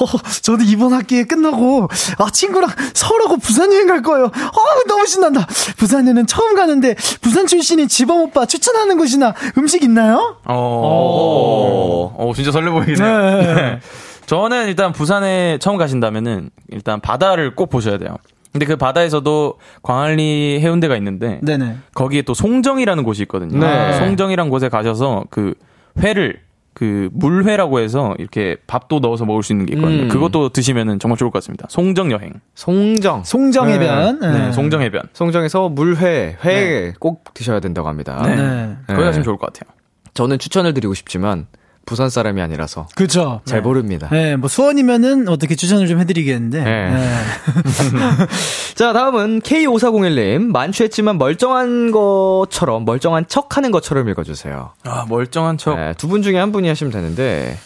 [0.00, 0.06] 어,
[0.42, 1.88] 저도 이번 학기에 끝나고,
[2.18, 4.26] 아, 친구랑 서울하고 부산 여행 갈 거예요.
[4.26, 5.44] 어, 너무 신난다.
[5.76, 10.36] 부산에는 처음 가는데, 부산 출신인 지범 오빠 추천하는 곳이나 음식 있나요?
[10.44, 12.96] 어, 어, 진짜 설레 보이네요.
[12.96, 13.80] 네.
[14.26, 14.36] 네.
[14.36, 18.16] 저는 일단 부산에 처음 가신다면은 일단 바다를 꼭 보셔야 돼요.
[18.52, 21.76] 근데 그 바다에서도 광안리 해운대가 있는데 네네.
[21.94, 23.58] 거기에 또 송정이라는 곳이 있거든요.
[23.58, 23.92] 네.
[23.98, 25.54] 송정이라는 곳에 가셔서 그
[25.98, 26.40] 회를
[26.72, 30.02] 그 물회라고 해서 이렇게 밥도 넣어서 먹을 수 있는 게 있거든요.
[30.04, 30.08] 음.
[30.08, 31.66] 그것도 드시면은 정말 좋을 것 같습니다.
[31.70, 32.34] 송정 여행.
[32.54, 33.24] 송정.
[33.24, 34.20] 송정 해변.
[34.20, 35.02] 네, 송정 해변.
[35.14, 38.22] 송정에서 물회, 회꼭 드셔야 된다고 합니다.
[38.26, 38.36] 네.
[38.36, 38.76] 네.
[38.88, 39.72] 거기 가시면 좋을 것 같아요.
[40.12, 41.46] 저는 추천을 드리고 싶지만
[41.86, 43.40] 부산 사람이 아니라서 그죠.
[43.44, 44.08] 잘 모릅니다.
[44.10, 46.62] 네, 뭐 수원이면은 어떻게 추천을 좀 해드리겠는데.
[46.64, 46.90] 네.
[46.90, 48.26] 네.
[48.74, 50.50] 자, 다음은 K5401님.
[50.50, 54.72] 만취했지만 멀쩡한 것처럼, 멀쩡한 척 하는 것처럼 읽어주세요.
[54.84, 55.76] 아, 멀쩡한 척.
[55.76, 57.56] 네, 두 분 중에 한 분이 하시면 되는데.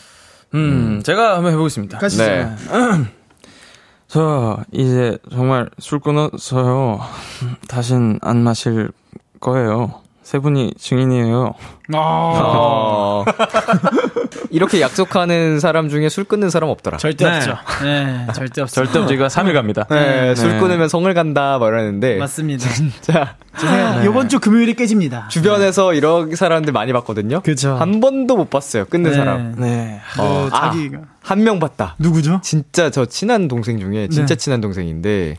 [0.54, 1.98] 음, 제가 한번 해보겠습니다.
[1.98, 2.22] 가시죠.
[2.24, 2.48] 네.
[4.08, 7.00] 저, 이제 정말 술 끊어서요.
[7.68, 8.90] 다신 안 마실
[9.40, 10.02] 거예요.
[10.30, 11.54] 세 분이 증인이에요.
[11.92, 13.24] 어,
[14.50, 16.98] 이렇게 약속하는 사람 중에 술 끊는 사람 없더라.
[16.98, 17.36] 절대 네.
[17.38, 17.56] 없죠.
[17.82, 18.74] 네, 절대 없죠.
[18.86, 19.86] 절대 저희가 3일 갑니다.
[19.90, 20.60] 네, 술 네.
[20.60, 22.18] 끊으면 성을 간다, 막 이러는데.
[22.18, 22.64] 맞습니다.
[23.02, 24.06] 자, 네.
[24.06, 25.26] 이번 주 금요일에 깨집니다.
[25.26, 27.40] 주변에서 이런 사람들 많이 봤거든요.
[27.40, 27.74] 그쵸.
[27.74, 29.16] 한 번도 못 봤어요, 끊는 네.
[29.16, 29.54] 사람.
[29.58, 30.00] 네.
[30.16, 30.98] 어, 그 자기가.
[30.98, 31.96] 아, 한명 봤다.
[31.98, 32.38] 누구죠?
[32.44, 34.38] 진짜 저 친한 동생 중에 진짜 네.
[34.38, 35.34] 친한 동생인데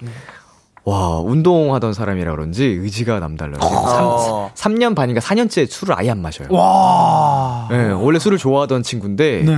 [0.91, 3.59] 와 운동하던 사람이라 그런지 의지가 남달라요.
[3.61, 4.51] 어.
[4.55, 6.49] 3, 년 반인가 4년째 술을 아예 안 마셔요.
[6.51, 7.67] 와.
[7.71, 9.57] 네, 원래 술을 좋아하던 친구인데 네.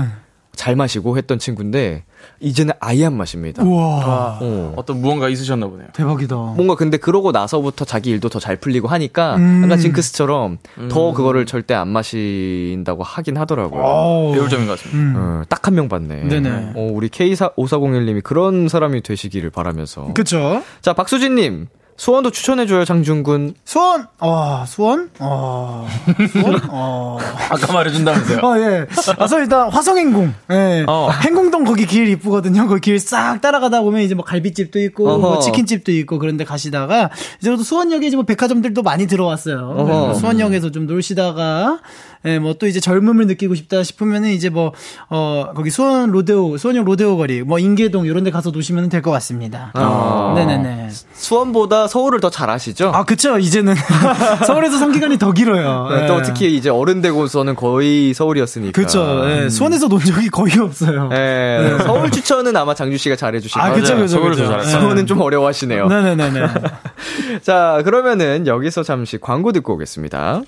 [0.55, 2.03] 잘 마시고 했던 친구인데
[2.39, 3.63] 이제는 아예 안 마십니다.
[3.63, 4.03] 우와.
[4.05, 4.73] 아, 어.
[4.75, 5.87] 어떤 무언가 있으셨나 보네요.
[5.93, 6.35] 대박이다.
[6.35, 9.61] 뭔가 근데 그러고 나서부터 자기 일도 더 잘 풀리고 하니까 음.
[9.63, 10.57] 약간 징크스처럼
[10.89, 14.33] 더 그거를 절대 안 마신다고 하긴 하더라고요.
[14.33, 14.97] 배울 점인 것 같습니다.
[14.99, 15.13] 음.
[15.17, 16.23] 어, 딱한 명 봤네.
[16.25, 16.73] 네네.
[16.75, 20.13] 어, 우리 K5401님이 그런 사람이 되시기를 바라면서.
[20.13, 20.61] 그쵸.
[20.81, 21.67] 자, 박수진님.
[21.95, 23.53] 소원도 추천해줘요, 장준군.
[23.65, 25.87] 수원, 어, 수원, 어,
[26.31, 27.17] 수원, 어.
[27.49, 28.39] 아까 말해준다면서요?
[28.39, 28.85] 어, 예.
[29.19, 30.33] 아, 저 일단 화성행궁.
[30.51, 30.85] 예.
[30.87, 31.09] 어.
[31.23, 32.67] 행궁동 거기 길 이쁘거든요.
[32.67, 35.39] 거기 길 싹 따라가다 보면 이제 뭐 갈비집도 있고, 뭐.
[35.39, 40.13] 치킨집도 있고, 그런데 가시다가, 이제 또 수원역에 이제 뭐 백화점들도 많이 들어왔어요.
[40.19, 41.79] 수원역에서 좀 놀시다가,
[42.25, 44.73] 예, 뭐 또 이제 젊음을 느끼고 싶다 싶으면은 이제 뭐,
[45.09, 49.11] 어, 거기 수원 로데오, 수원역 로데오 거리, 뭐 인계동 이런 데 가서 노시면 될 것
[49.11, 49.71] 같습니다.
[49.73, 50.33] 아.
[50.35, 50.89] 네네네.
[51.13, 52.91] 수원보다 서울을 더 잘 아시죠?
[52.93, 53.37] 아, 그쵸.
[53.37, 53.73] 이제는
[54.47, 55.87] 서울에서 성기간이 더 길어요.
[55.89, 56.21] 네, 또 예.
[56.23, 58.79] 특히 이제 어른 되고서는 거의 서울이었으니까.
[58.81, 59.23] 그쵸.
[59.29, 61.09] 예, 수원에서 논 적이 거의 없어요.
[61.13, 63.81] 예, 서울 추천은 아마 장주 씨가 잘해주실 아, 거예요.
[63.81, 64.07] 그쵸, 그쵸.
[64.07, 64.47] 서울을 그쵸.
[64.47, 64.63] 더.
[64.63, 65.87] 수원은 좀 어려워하시네요.
[65.87, 66.47] 네네네네.
[67.43, 70.41] 자, 그러면은 여기서 잠시 광고 듣고 오겠습니다.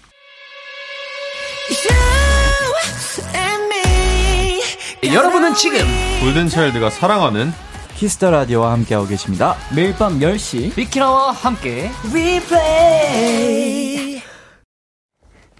[5.15, 5.79] 여러분은 지금
[6.19, 7.53] 골든차일드가 사랑하는
[7.95, 9.55] Kiss the Radio와 함께하고 계십니다.
[9.73, 11.89] 매일 밤 10시 비키라와 함께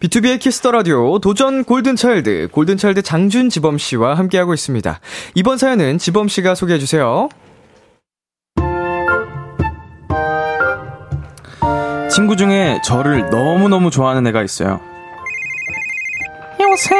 [0.01, 4.99] 비투비의 Kiss the Radio 도전 골든 차일드 골든 차일드 장준 지범 씨와 함께하고 있습니다.
[5.36, 7.30] 이번 사연은 지범 씨가 소개해 주세요.
[12.14, 14.82] 친구 중에 저를 너무너무 좋아하는 애가 있어요.
[16.60, 16.99] 여보세요?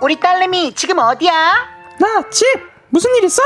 [0.00, 1.32] 우리 딸내미 지금 어디야?
[1.98, 2.46] 나 집!
[2.88, 3.42] 무슨 일 있어?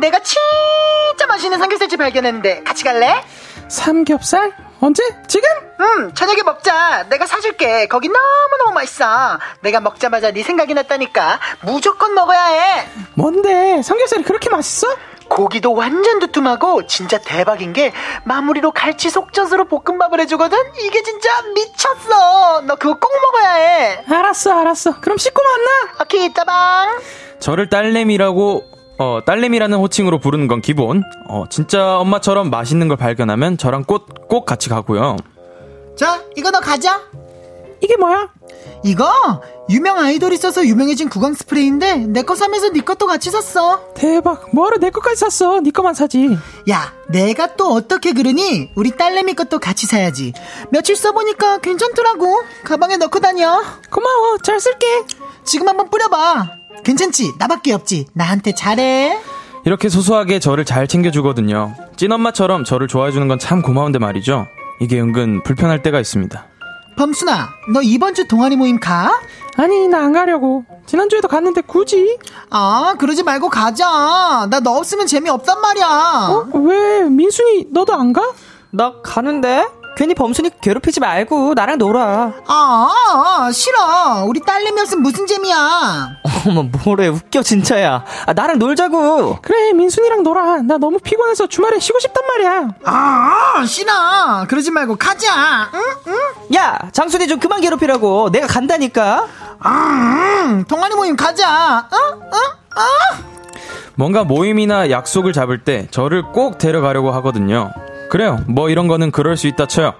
[0.00, 3.24] 내가 진짜 맛있는 삼겹살집 발견했는데 같이 갈래?
[3.68, 4.52] 삼겹살?
[4.80, 5.02] 언제?
[5.28, 5.48] 지금?
[5.80, 12.44] 응 저녁에 먹자 내가 사줄게 거기 너무너무 맛있어 내가 먹자마자 네 생각이 났다니까 무조건 먹어야
[12.46, 13.80] 해 뭔데?
[13.82, 14.88] 삼겹살이 그렇게 맛있어?
[15.28, 17.92] 고기도 완전 두툼하고 진짜 대박인 게
[18.24, 25.00] 마무리로 갈치 속젓으로 볶음밥을 해주거든 이게 진짜 미쳤어 너 그거 꼭 먹어야 해 알았어, 알았어.
[25.00, 26.02] 그럼 씻고 만나!
[26.02, 26.98] 오케이 이따방
[27.40, 28.64] 저를 딸내미라고
[28.98, 31.02] 어, 딸내미라는 호칭으로 부르는 건 기본.
[31.28, 35.16] 어, 진짜 엄마처럼 맛있는 걸 발견하면 저랑 꼭, 꼭 같이 가고요.
[35.96, 36.90] 자, 이거 너 가져.
[37.84, 38.28] 이게 뭐야?
[38.82, 39.12] 이거
[39.68, 43.92] 유명 아이돌이 써서 유명해진 구강 스프레이인데 내 거 사면서 네 것도 같이 샀어.
[43.94, 44.48] 대박.
[44.54, 45.60] 뭐하러 내 것까지 샀어?
[45.60, 46.36] 네 거만 사지.
[46.70, 48.70] 야, 내가 또 어떻게 그러니?
[48.74, 50.32] 우리 딸내미 것도 같이 사야지.
[50.70, 52.42] 며칠 써보니까 괜찮더라고.
[52.64, 53.62] 가방에 넣고 다녀.
[53.90, 54.38] 고마워.
[54.42, 54.86] 잘 쓸게.
[55.44, 56.50] 지금 한번 뿌려봐.
[56.84, 57.34] 괜찮지?
[57.38, 58.06] 나밖에 없지.
[58.14, 59.18] 나한테 잘해.
[59.66, 61.74] 이렇게 소소하게 저를 잘 챙겨주거든요.
[61.96, 64.46] 찐엄마처럼 저를 좋아해주는 건 참 고마운데 말이죠.
[64.80, 66.46] 이게 은근 불편할 때가 있습니다.
[66.96, 69.20] 범순아, 너 이번 주 동아리 모임 가?
[69.56, 70.64] 아니, 나 안 가려고.
[70.86, 72.18] 지난주에도 갔는데 굳이?
[72.50, 74.46] 아, 그러지 말고 가자.
[74.50, 75.86] 나 너 없으면 재미없단 말이야.
[76.30, 76.48] 어?
[76.58, 77.02] 왜?
[77.08, 78.22] 민순이, 너도 안 가?
[78.70, 79.66] 나 가는데?
[79.96, 82.32] 괜히 범순이 괴롭히지 말고 나랑 놀아.
[82.46, 84.24] 아, 싫어.
[84.26, 86.16] 우리 딸내미 없으면 무슨 재미야.
[86.46, 88.04] 어머 뭐래 웃겨 진짜야.
[88.26, 89.38] 아, 나랑 놀자고.
[89.42, 90.62] 그래, 민순이랑 놀아.
[90.62, 92.68] 나 너무 피곤해서 주말에 쉬고 싶단 말이야.
[92.84, 94.46] 아, 싫어.
[94.48, 95.70] 그러지 말고 가자.
[95.74, 95.80] 응?
[96.08, 96.54] 응?
[96.56, 98.30] 야 장순이 좀 그만 괴롭히라고.
[98.30, 99.26] 내가 간다니까.
[99.60, 100.64] 아, 응.
[100.64, 101.88] 동아리 모임 가자.
[101.90, 101.96] 어?
[101.96, 102.36] 어?
[102.80, 103.34] 어?
[103.94, 107.70] 뭔가 모임이나 약속을 잡을 때 저를 꼭 데려가려고 하거든요.
[108.14, 108.38] 그래요.
[108.46, 109.92] 뭐 이런 거는 그럴 수 있다 쳐요.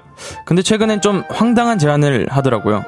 [0.47, 2.85] 근데 최근엔 좀 황당한 제안을 하더라고요.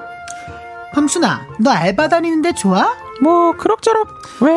[0.94, 2.94] 범순아, 너 알바 다니는데 좋아?
[3.20, 4.06] 뭐 그럭저럭.
[4.42, 4.56] 왜?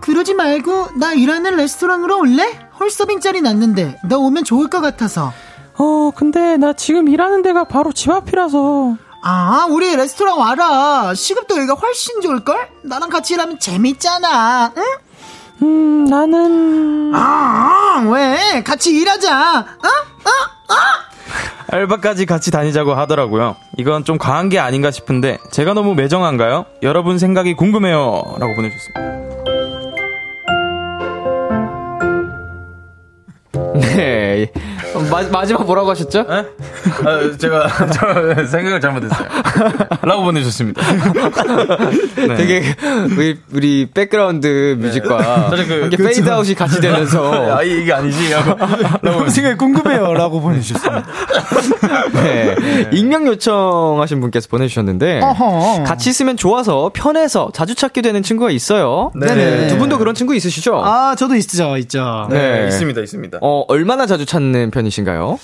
[0.00, 2.44] 그러지 말고 나 일하는 레스토랑으로 올래?
[2.80, 5.34] 홀서빙 자리 났는데 너 오면 좋을 것 같아서.
[5.76, 8.96] 어, 근데 나 지금 일하는 데가 바로 집 앞이라서.
[9.22, 11.12] 아, 우리 레스토랑 와라.
[11.14, 12.70] 시급도 여기가 훨씬 좋을걸?
[12.84, 14.72] 나랑 같이 일하면 재밌잖아.
[14.74, 14.82] 응?
[15.62, 17.12] 음, 나는.
[17.14, 18.62] 아, 왜?
[18.62, 19.58] 같이 일하자.
[19.58, 19.88] 어?
[19.88, 20.72] 어?
[20.74, 20.76] 어?
[21.70, 23.56] 알바까지 같이 다니자고 하더라고요.
[23.76, 26.64] 이건 좀 과한 게 아닌가 싶은데 제가 너무 매정한가요?
[26.82, 28.36] 여러분 생각이 궁금해요.
[28.38, 29.08] 라고 보내주셨습니다.
[33.74, 34.50] 네.
[35.10, 36.24] 마, 마지막 뭐라고 하셨죠?
[36.28, 36.44] 아,
[37.38, 39.28] 제가 저 생각을 잘못했어요.
[40.02, 40.82] 라고 보내주셨습니다.
[42.16, 42.36] 네.
[42.36, 42.74] 되게
[43.16, 46.14] 우리 우리 백그라운드 뮤직과 사실 그- 함께 그렇죠.
[46.14, 48.30] 페이드아웃이 같이 되면서 아, 이게 아니지?
[48.32, 48.56] 라고.
[49.02, 50.14] 라고 생각이 궁금해요.
[50.14, 51.04] 라고 보내주셨습니다.
[52.12, 52.56] 네.
[52.92, 55.84] 익명 요청하신 분께서 보내주셨는데 어허.
[55.84, 59.12] 같이 있으면 좋아서 편해서 자주 찾게 되는 친구가 있어요.
[59.14, 59.66] 네 네.
[59.68, 60.76] 두 분도 그런 친구 있으시죠?
[60.82, 62.26] 아, 저도 있죠, 있죠.
[62.30, 62.66] 네.
[62.68, 63.38] 있습니다, 있습니다.
[63.42, 65.38] 어 얼마나 자주 찾는 편이신가요?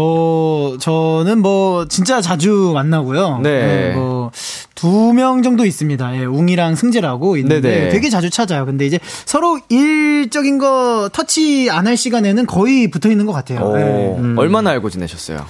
[0.00, 3.40] 뭐, 저는 뭐, 진짜 자주 만나고요.
[3.42, 3.94] 네.
[3.94, 4.30] 뭐,
[4.74, 6.16] 두 명 정도 있습니다.
[6.18, 7.88] 예, 웅이랑 승재라고 있는데 네네.
[7.88, 8.66] 되게 자주 찾아요.
[8.66, 13.60] 근데 이제 서로 일적인 거 터치 안 할 시간에는 거의 붙어 있는 것 같아요.
[13.60, 14.16] 오, 예.
[14.36, 15.46] 얼마나 알고 지내셨어요?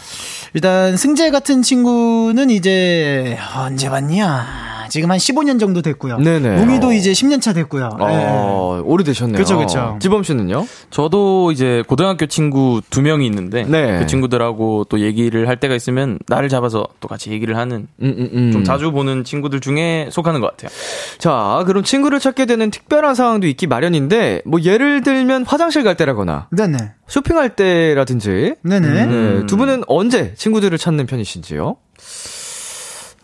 [0.55, 4.76] 일단 승재 같은 친구는 이제 언제 봤냐?
[4.89, 6.18] 지금 한 15년 정도 됐고요.
[6.18, 6.62] 네네.
[6.62, 7.91] 웅이도 이제 10년 차 됐고요.
[8.01, 8.05] 예.
[8.05, 9.39] 어, 오래되셨네요.
[9.39, 9.99] 그쵸, 그쵸.
[10.01, 10.66] 지범 씨는요?
[10.91, 13.99] 저도 이제 고등학교 친구 두 명이 있는데 네.
[13.99, 18.30] 그 친구들하고 또 얘기를 할 때가 있으면 나를 잡아서 또 같이 얘기를 하는 음, 음,
[18.32, 18.53] 음.
[18.53, 20.70] 좀 자주 보는 친구들 중에 속하는 것 같아요.
[21.18, 26.49] 자, 그럼 친구를 찾게 되는 특별한 상황도 있기 마련인데, 뭐 예를 들면 화장실 갈 때라거나
[26.51, 26.76] 네네.
[27.09, 29.07] 쇼핑할 때라든지, 네네.
[29.07, 31.76] 네, 두 분은 언제 친구들을 찾는 편이신지요?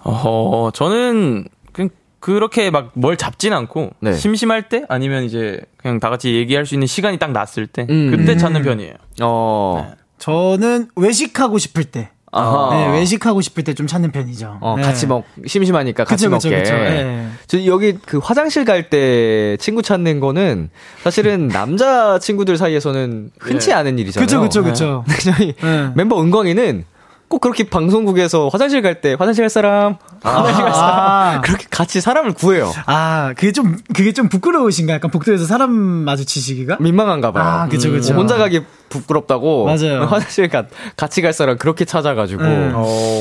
[0.04, 4.12] 어, 저는 그냥 그렇게 막 뭘 잡진 않고 네.
[4.12, 8.10] 심심할 때 아니면 이제 그냥 다 같이 얘기할 수 있는 시간이 딱 났을 때 음.
[8.10, 8.94] 그때 찾는 편이에요.
[9.22, 12.10] 어, 저는 외식하고 싶을 때.
[12.34, 12.74] 아하.
[12.74, 14.56] 네, 외식하고 싶을 때 좀 찾는 편이죠.
[14.62, 14.82] 어, 네.
[14.82, 16.62] 같이 먹, 심심하니까 같이 그쵸, 그쵸, 먹게.
[16.62, 16.74] 그쵸.
[16.76, 17.26] 예.
[17.46, 20.70] 저 여기 그 화장실 갈 때 친구 찾는 거는
[21.02, 23.74] 사실은 남자 친구들 사이에서는 흔치 네.
[23.74, 24.26] 않은 일이잖아요.
[24.26, 25.04] 그쵸, 그쵸, 그쵸.
[25.22, 25.90] 저희 네.
[25.94, 26.84] 멤버 은광이는
[27.32, 31.40] 꼭 그렇게 방송국에서 화장실 갈 때 화장실 갈 사람, 화장실 갈 사람 아.
[31.44, 32.70] 그렇게 같이 사람을 구해요.
[32.84, 34.92] 아, 그게 좀, 그게 좀 부끄러우신가?
[34.92, 36.76] 약간 복도에서 사람 마주치시기가?
[36.78, 37.44] 민망한가 봐요.
[37.44, 38.12] 아, 그쵸, 그쵸.
[38.14, 38.60] 혼자 가기
[38.90, 39.64] 부끄럽다고.
[39.64, 40.02] 맞아요.
[40.12, 40.64] 화장실 가,
[40.96, 42.42] 같이 갈 사람 그렇게 찾아가지고.
[42.42, 42.72] 음.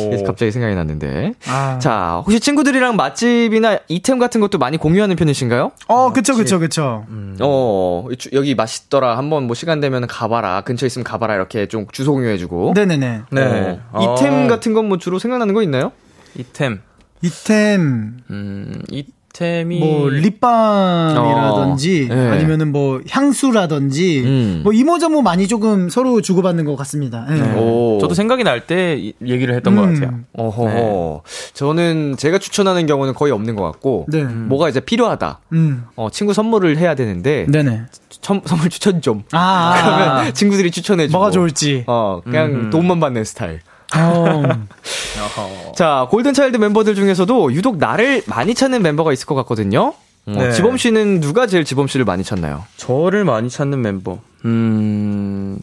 [0.10, 1.34] 그래서 갑자기 생각이 났는데.
[1.48, 1.80] 아.
[1.80, 5.72] 자, 혹시 친구들이랑 맛집이나 이템 같은 것도 많이 공유하는 편이신가요?
[5.88, 7.06] 어, 그쵸, 그쵸, 그쵸.
[7.40, 9.18] 어, 주- 여기 맛있더라.
[9.18, 10.62] 한번 뭐 시간 되면 가봐라.
[10.62, 11.36] 근처에 있으면 가봐라.
[11.36, 12.74] 이렇게 좀 주소 공유해주고.
[12.76, 13.22] 네네네.
[13.32, 13.80] 네.
[13.94, 14.48] 어, 이템 어.
[14.48, 15.92] 같은 건 뭐 주로 생각나는 거 있나요?
[16.36, 16.80] 이템.
[17.24, 22.30] 이템, 음, 이템이 뭐, 립밤이라든지, 어, 네.
[22.32, 24.62] 아니면은 뭐, 향수라든지, 음.
[24.64, 27.26] 뭐, 이모저모 많이 조금 서로 주고받는 것 같습니다.
[27.30, 27.36] 예.
[27.36, 27.56] 네.
[27.60, 28.00] 오.
[28.02, 29.94] 저도 생각이 날 때 얘기를 했던 것 음.
[29.94, 30.20] 같아요.
[30.34, 30.66] 어허.
[30.66, 31.22] 네.
[31.54, 34.06] 저는 제가 추천하는 경우는 거의 없는 것 같고.
[34.10, 34.24] 네.
[34.24, 35.40] 뭐가 이제 필요하다.
[35.54, 35.84] 음.
[35.96, 37.46] 어, 친구 선물을 해야 되는데.
[37.50, 37.84] 네네.
[38.22, 39.24] 첨- 선물 추천 좀.
[39.32, 39.82] 아, 아, 아.
[40.16, 41.18] 그러면 친구들이 추천해주고.
[41.18, 41.84] 뭐가 좋을지.
[41.88, 42.70] 어, 그냥 음.
[42.70, 43.62] 돈만 받는 스타일.
[43.96, 45.74] 어.
[45.76, 49.94] 자, 골든차일드 멤버들 중에서도 유독 나를 많이 찾는 멤버가 있을 것 같거든요.
[50.28, 50.52] 어, 네.
[50.52, 52.64] 지범 씨는 누가 제일 지범 씨를 많이 찾나요?
[52.78, 54.20] 저를 많이 찾는 멤버.
[54.46, 55.60] 음,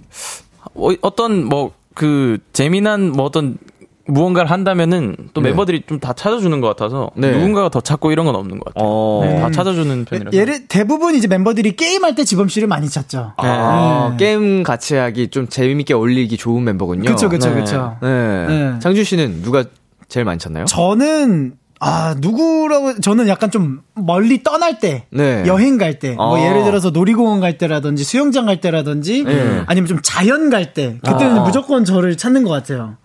[0.74, 3.58] 어, 어떤 뭐 그 재미난 뭐 어떤
[4.08, 5.50] 무언가를 한다면은 또 네.
[5.50, 7.32] 멤버들이 좀 다 찾아주는 것 같아서 네.
[7.32, 8.84] 누군가가 더 찾고 이런 건 없는 것 같아요.
[8.88, 9.20] 어.
[9.24, 10.36] 네, 다 찾아주는 편이라서.
[10.36, 13.32] 예를, 대부분 이제 멤버들이 게임할 때 지범 씨를 많이 찾죠.
[13.36, 14.16] 아, 네.
[14.24, 17.10] 게임 같이 하기 좀 재밌게 어울리기 좋은 멤버군요.
[17.10, 17.60] 그쵸, 그쵸, 네.
[17.60, 17.96] 그쵸.
[18.00, 18.46] 네.
[18.46, 18.78] 네.
[18.80, 19.64] 장준 씨는 누가
[20.08, 20.64] 제일 많이 찾나요?
[20.64, 25.44] 저는 아 누구라고 저는 약간 좀 멀리 떠날 때 네.
[25.46, 26.44] 여행 갈 때 뭐 아.
[26.44, 29.62] 예를 들어서 놀이공원 갈 때라든지 수영장 갈 때라든지 네.
[29.66, 31.44] 아니면 좀 자연 갈 때 그때는 아.
[31.44, 32.96] 무조건 저를 찾는 것 같아요.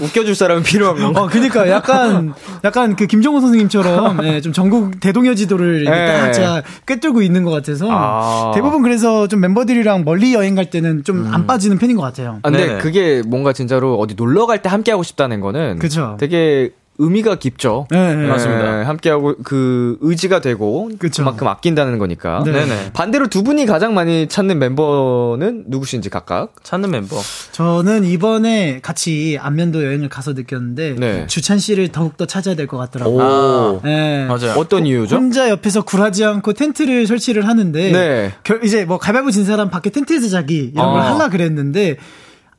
[0.00, 1.22] 웃겨줄 사람은 필요한 건가?
[1.22, 2.32] 어 그니까 약간
[2.64, 6.06] 약간 그 김정호 선생님처럼 예, 좀 전국 대동여 지도를 이렇게 네.
[6.20, 8.52] 딱 제가 꿰뚫고 있는 것 같아서 아.
[8.54, 12.38] 대부분 그래서 좀 멤버들이랑 멀리 여행 갈 때는 좀안 빠지는 편인 것 같아요.
[12.42, 12.78] 아, 근데.
[12.78, 16.16] 그게 뭔가 진짜로 어디 놀러 갈 때 함께 하고 싶다는 거는 그쵸.
[16.18, 17.86] 되게 의미가 깊죠.
[17.90, 18.26] 네, 네.
[18.28, 18.86] 맞습니다.
[18.86, 21.22] 함께하고 그 의지가 되고 그쵸.
[21.24, 22.42] 그만큼 아낀다는 거니까.
[22.44, 22.52] 네.
[22.52, 22.92] 네네.
[22.92, 26.52] 반대로 두 분이 가장 많이 찾는 멤버는 누구신지 각각?
[26.62, 27.16] 찾는 멤버.
[27.52, 31.26] 저는 이번에 같이 안면도 여행을 가서 느꼈는데 네.
[31.26, 33.24] 주찬 씨를 더욱 더 찾아야 될 것 같더라고요.
[33.24, 33.80] 오.
[33.84, 34.26] 네.
[34.26, 34.54] 맞아요.
[34.56, 35.16] 어떤 이유죠?
[35.16, 38.32] 혼자 옆에서 굴하지 않고 텐트를 설치를 하는데 네.
[38.44, 41.04] 결- 이제 뭐 가위바위보 진 사람 밖에 텐트에서 자기 이런 걸 어.
[41.04, 41.96] 하려 그랬는데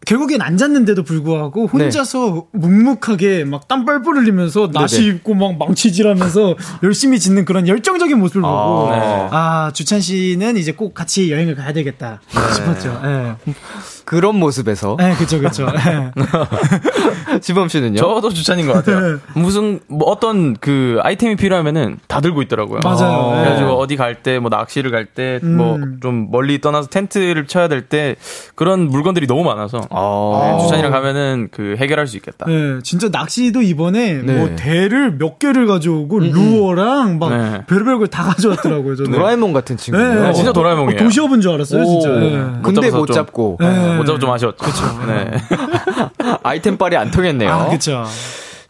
[0.06, 1.86] 결국엔 안 잤는데도 불구하고 네.
[1.86, 5.08] 혼자서 묵묵하게 막 땀 뻘뻘 흘리면서 나시 네네.
[5.16, 8.98] 입고 막 망치질하면서 열심히 짓는 그런 열정적인 모습을 보고 네.
[9.32, 12.22] 아 주찬 씨는 이제 꼭 같이 여행을 가야 되겠다
[12.56, 13.02] 싶었죠.
[13.06, 13.54] 예.
[14.06, 14.96] 그런 모습에서.
[15.00, 15.66] 네, 그쵸, 그쵸.
[15.66, 16.12] 네.
[17.42, 17.98] 지범 씨는요?
[17.98, 19.20] 저도 주찬인 것 같아요.
[19.34, 22.80] 무슨 뭐 어떤 그 아이템이 필요하면은 다 들고 있더라고요.
[22.84, 23.36] 맞아요.
[23.36, 23.42] 네.
[23.44, 26.00] 그래가지고 어디 갈 때 뭐 낚시를 갈때뭐 음.
[26.02, 28.16] 좀 멀리 떠나서 텐트를 쳐야 될 때
[28.56, 30.56] 그런 물건들이 너무 많아서 어.
[30.58, 32.46] 네, 주찬이랑 가면은 그 해결할 수 있겠다.
[32.48, 34.38] 네, 진짜 낚시도 이번에 네.
[34.38, 37.62] 뭐 대를 몇 개를 가져오고 루어랑 막 네.
[37.68, 38.96] 별별 걸 다 가져왔더라고요.
[38.96, 39.12] 저는.
[39.12, 40.24] 도라에몽 같은 친구예요.
[40.28, 41.00] 네, 진짜 도라에몽이에요.
[41.04, 42.10] 도시업인 줄 알았어요, 진짜.
[42.10, 42.20] 오.
[42.20, 42.46] 네.
[42.62, 43.98] 근데 못 좀- 잡고 네.
[43.98, 44.66] 못 잡아 좀 아쉬웠죠.
[45.08, 45.32] 네.
[46.44, 47.52] 아이템 빨이 안 통했네요.
[47.52, 48.06] 아, 그쵸.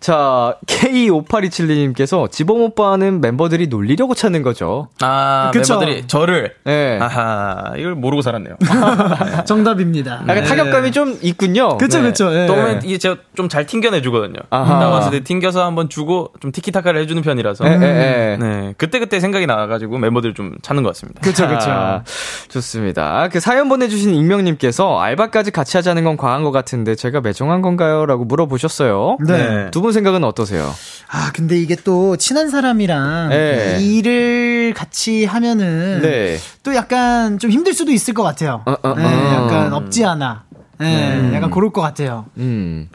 [0.06, 4.88] 자, K5827님께서 지범 오빠는 멤버들이 놀리려고 찾는 거죠.
[5.02, 5.80] 아, 그쵸.
[5.80, 7.00] 멤버들이 저를 네.
[7.02, 8.54] 아하 이걸 모르고 살았네요.
[9.48, 10.22] 정답입니다.
[10.28, 11.80] 약간 타격감이 좀 있군요.
[11.80, 12.10] 그쵸, 네.
[12.10, 12.32] 그쵸.
[12.36, 12.46] 예.
[12.46, 14.36] 또 보면 이게 제가 좀 잘 튕겨내 주거든요.
[14.52, 14.78] 아하.
[14.80, 17.66] 나왔을 때 튕겨서 한번 주고 좀 티키타카를 해주는 편이라서.
[17.66, 18.38] 예, 예, 예.
[18.40, 21.22] 네 그때 그때 생각이 나가지고 멤버들 좀 찾는 것 같습니다.
[21.22, 21.72] 그쵸, 그쵸.
[21.72, 22.04] 아,
[22.50, 23.28] 좋습니다.
[23.32, 28.06] 그 사연 보내주신 익명님께서 알바까지 같이 하자는 건 과한 것 같은데 제가 매정한 건가요?
[28.06, 29.18] 라고 물어보셨어요.
[29.28, 29.72] 네.
[29.72, 30.72] 두분 생각은 어떠세요?
[31.10, 33.80] 아, 근데 이게 또 친한 사람이랑 네.
[33.82, 36.38] 일을 같이 하면은 네.
[36.62, 38.62] 또 약간 좀 힘들 수도 있을 것 같아요.
[38.66, 39.34] 어, 어, 네, 어.
[39.34, 40.44] 약간 없지 않아.
[40.78, 42.26] 네, 약간 그럴 것 같아요.
[42.38, 42.90] 음.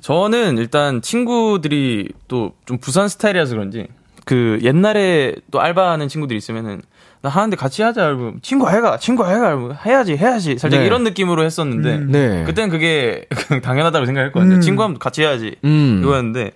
[0.00, 3.88] 저는 일단 친구들이 또 좀 부산 스타일이라서 그런지
[4.24, 6.80] 그 옛날에 또 알바하는 친구들이 있으면은
[7.24, 10.86] 나 하는데 같이 하자 이러면 친구 해가 친구 해가 이러면 해야지 해야지 살짝 네.
[10.86, 12.44] 이런 느낌으로 했었는데 네.
[12.44, 13.24] 그때는 그게
[13.64, 14.56] 당연하다고 생각했거든요.
[14.56, 14.60] 음.
[14.60, 16.02] 친구하면 같이 해야지 음.
[16.02, 16.50] 이거였는데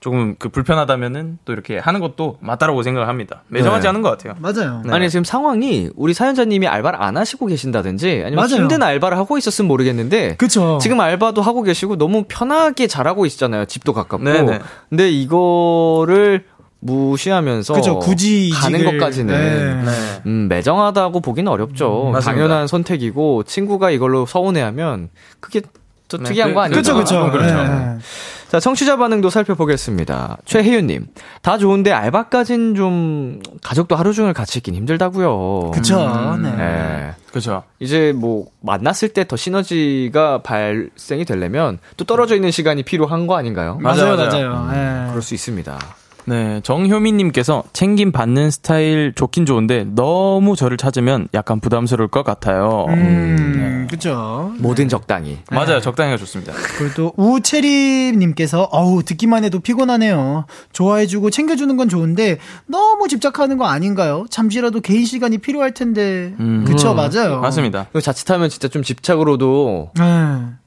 [0.00, 3.44] 조금 그 불편하다면은 또 이렇게 하는 것도 맞다라고 생각을 합니다.
[3.48, 3.88] 매정하지 네.
[3.88, 4.34] 않은 것 같아요.
[4.40, 4.82] 맞아요.
[4.84, 4.92] 네.
[4.92, 8.62] 아니 지금 상황이 우리 사연자님이 알바를 안 하시고 계신다든지 아니면 맞아요.
[8.62, 10.78] 힘든 알바를 하고 있었으면 모르겠는데 그쵸.
[10.82, 13.64] 지금 알바도 하고 계시고 너무 편하게 잘하고 있잖아요.
[13.64, 14.22] 집도 가깝고.
[14.24, 14.58] 네네.
[14.90, 16.44] 근데 이거를
[16.80, 19.74] 무시하면서 그쵸, 굳이 가는 이직을- 것까지는 네.
[19.84, 19.90] 네.
[20.26, 22.12] 음, 매정하다고 보기는 어렵죠.
[22.14, 22.20] 음.
[22.20, 25.10] 당연한 선택이고 친구가 이걸로 서운해하면
[25.40, 25.60] 그게
[26.08, 26.78] 또 네, 특이한 그- 거 아닌가?
[26.80, 27.30] 그쵸, 그쵸.
[27.30, 27.54] 그렇죠.
[27.62, 27.98] 네.
[28.48, 30.38] 자, 청취자 반응도 살펴보겠습니다.
[30.44, 31.06] 최혜윤님,
[31.40, 35.70] 다 좋은데 알바까진 좀 가족도 하루 종일 같이 있긴 힘들다고요.
[35.72, 36.36] 그쵸.
[36.42, 36.50] 네.
[36.56, 37.10] 네.
[37.30, 37.62] 그렇죠.
[37.78, 43.78] 이제 뭐 만났을 때 더 시너지가 발생이 되려면 또 떨어져 있는 시간이 필요한 거 아닌가요?
[43.80, 44.48] 맞아요, 맞아요.
[44.50, 44.68] 맞아요.
[44.72, 45.08] 네.
[45.10, 45.78] 그럴 수 있습니다.
[46.30, 52.86] 네, 정효민님께서 챙김 받는 스타일 좋긴 좋은데 너무 저를 찾으면 약간 부담스러울 것 같아요.
[52.88, 54.52] 음, 그쵸.
[54.58, 55.38] 뭐든 적당히.
[55.50, 56.52] 맞아요, 적당히가 좋습니다.
[56.78, 60.44] 그리고 또 우체리님께서 어우 듣기만 해도 피곤하네요.
[60.72, 64.24] 좋아해주고 챙겨주는 건 좋은데 너무 집착하는 거 아닌가요?
[64.30, 66.32] 잠시라도 개인 시간이 필요할 텐데.
[66.38, 66.64] 음.
[66.64, 67.40] 그쵸 맞아요.
[67.40, 67.88] 맞습니다.
[67.90, 70.04] 이거 자칫하면 진짜 좀 집착으로도 네.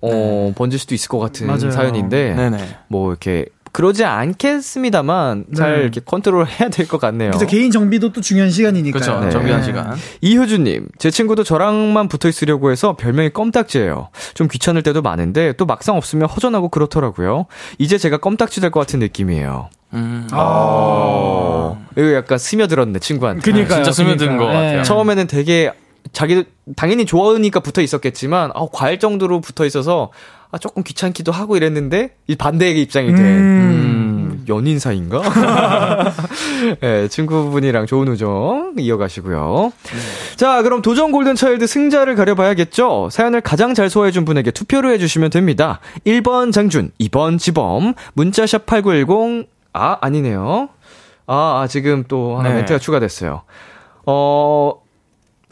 [0.02, 1.72] 어, 번질 수도 있을 것 같은 맞아요.
[1.72, 2.58] 사연인데 네네.
[2.90, 5.82] 뭐 이렇게 그러지 않겠습니다만 잘 네.
[5.82, 7.32] 이렇게 컨트롤 해야 될 것 같네요.
[7.32, 9.02] 그쵸 개인 정비도 또 중요한 시간이니까요.
[9.02, 9.20] 그렇죠.
[9.20, 9.30] 네.
[9.32, 9.96] 정비한 시간.
[10.22, 14.10] 이효주님, 제 친구도 저랑만 붙어 있으려고 해서 별명이 껌딱지예요.
[14.36, 17.48] 좀 귀찮을 때도 많은데 또 막상 없으면 허전하고 그렇더라고요.
[17.80, 19.70] 이제 제가 껌딱지 될 것 같은 느낌이에요.
[19.94, 20.28] 음.
[20.34, 21.86] 어.
[21.98, 23.42] 이거 약간 스며들었네 친구한테.
[23.42, 23.84] 그니까요.
[23.84, 24.46] 진짜 스며든 그러니까.
[24.46, 24.78] 것 같아요.
[24.78, 24.84] 네.
[24.84, 25.72] 처음에는 되게
[26.12, 26.44] 자기도
[26.76, 30.12] 당연히 좋아하니까 붙어 있었겠지만 아, 과할 정도로 붙어 있어서
[30.54, 33.22] 아, 조금 귀찮기도 하고 이랬는데 이 반대의 입장이 돼.
[33.24, 35.20] 음, 연인 사이인가?
[36.80, 39.74] 네, 친구분이랑 좋은 우정 이어가시고요.
[40.36, 43.10] 자, 그럼 도전 골든 차일드 승자를 가려봐야겠죠?
[43.12, 45.80] 사연을 가장 잘 소화해준 분에게 투표를 해주시면 됩니다.
[46.06, 50.70] 1번 장준, 2번 지범, 문자샵 8910, 아, 아니네요.
[51.26, 52.56] 아, 아, 지금 또 하나 네.
[52.58, 53.42] 멘트가 추가됐어요.
[54.06, 54.83] 어,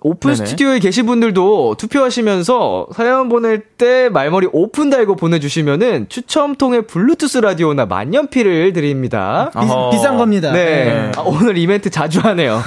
[0.03, 0.45] 오픈 네네.
[0.45, 7.85] 스튜디오에 계신 분들도 투표하시면서 사연 보낼 때 말머리 오픈 달고 보내주시면은 추첨 통해 블루투스 라디오나
[7.85, 9.51] 만년필을 드립니다.
[9.53, 9.95] 비.
[9.95, 10.51] 비싼 겁니다.
[10.51, 11.11] 네.
[11.15, 12.61] 아, 오늘 이벤트 자주 하네요.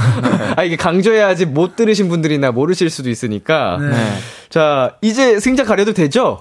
[0.57, 3.79] 아, 이게 강조해야지 못 들으신 분들이나 모르실 수도 있으니까.
[3.81, 3.89] 네.
[3.89, 3.97] 네.
[4.49, 6.41] 자, 이제 승자 가려도 되죠?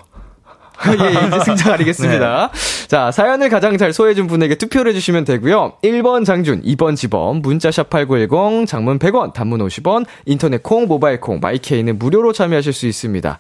[1.00, 2.52] 예, 이제 승자 가리겠습니다.
[2.88, 5.74] 자, 사연을 가장 잘 소화해준 분에게 투표를 해주시면 되고요.
[5.84, 12.00] 1번 장준, 2번 지범, 문자샵 8910, 장문 100원, 단문 50원, 인터넷 콩, 모바일 콩, 마이케이는
[12.00, 13.40] 무료로 참여하실 수 있습니다.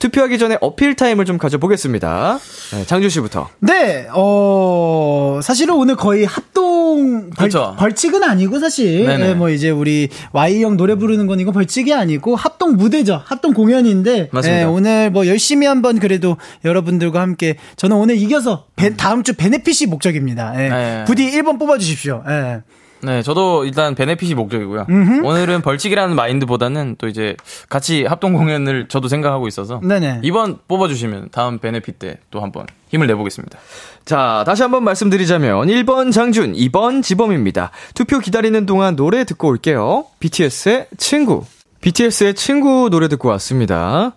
[0.00, 2.38] 투표하기 전에 어필 타임을 좀 가져보겠습니다.
[2.72, 3.48] 네, 장준 씨부터.
[3.60, 7.76] 네, 어, 사실은 오늘 거의 합동 벌, 그렇죠.
[7.78, 9.26] 벌칙은 아니고 사실 네네.
[9.28, 13.20] 네, 뭐 이제 우리 Y 형 노래 부르는 건 이거 벌칙이 아니고 합동 무대죠.
[13.24, 14.60] 합동 공연인데 맞습니다.
[14.60, 19.88] 네, 오늘 뭐 열심히 한번 그래도 여러분들과 함께 저는 오늘 이겨서 베- 다음 주 베네핏이
[19.90, 20.54] 목적입니다.
[20.56, 20.68] 예.
[20.70, 21.04] 네.
[21.06, 22.24] 부디 1번 뽑아 주십시오.
[22.26, 22.62] 예.
[23.02, 24.86] 네, 저도 일단 베네핏이 목적이고요.
[25.24, 27.34] 오늘은 벌칙이라는 마인드보다는 또 이제
[27.68, 30.20] 같이 합동 공연을 저도 생각하고 있어서 네네.
[30.22, 33.58] 이번 뽑아주시면 다음 베네핏 때 또 한번 힘을 내보겠습니다.
[34.04, 37.70] 자, 다시 한번 말씀드리자면 1번 장준, 2번 지범입니다.
[37.94, 40.06] 투표 기다리는 동안 노래 듣고 올게요.
[40.20, 41.44] BTS의 친구.
[41.80, 44.12] BTS의 친구 노래 듣고 왔습니다.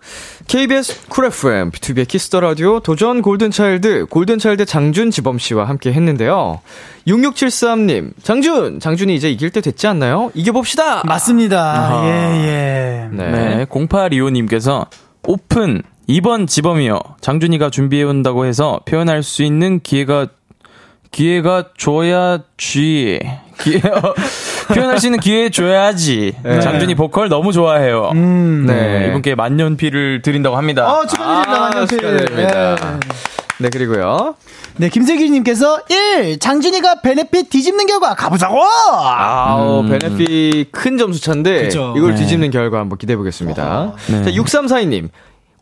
[0.48, 6.60] KBS 쿨 FM, BTOB의 키스 더 라디오, 도전 골든차일드, 골든차일드 장준 지범 씨와 함께 했는데요.
[7.06, 8.80] 6673님, 장준!
[8.80, 10.30] 장준이 이제 이길 때 됐지 않나요?
[10.34, 11.04] 이겨봅시다!
[11.04, 12.02] 맞습니다.
[12.04, 13.08] 예, 예.
[13.10, 13.30] 네.
[13.30, 14.86] 네, 0825님께서
[15.26, 16.98] 오픈 2번 지범이요.
[17.22, 20.26] 장준이가 준비해온다고 해서 표현할 수 있는 기회가,
[21.10, 23.20] 기회가 줘야지.
[23.58, 24.14] 기회, 어,
[24.74, 26.34] 표현할 수 있는 기회 줘야지.
[26.42, 26.60] 네.
[26.60, 28.10] 장준이 보컬 너무 좋아해요.
[28.14, 28.64] 음.
[28.66, 30.92] 네, 이분께 만년필을 드린다고 합니다.
[30.92, 31.52] 어, 축하드립니다.
[31.56, 31.98] 아, 만년필.
[31.98, 32.70] 축하드립니다.
[32.72, 32.98] 예.
[33.58, 34.34] 네, 그리고요.
[34.76, 36.38] 네, 김세길님께서 1.
[36.40, 38.60] 장준이가 베네핏 뒤집는 결과 가보자고!
[38.60, 41.94] 아우, 베네핏 큰 점수 차인데, 그죠.
[41.96, 42.20] 이걸 네.
[42.20, 43.92] 뒤집는 결과 한번 기대해보겠습니다.
[44.08, 44.24] 네.
[44.24, 45.08] 자, 6342님,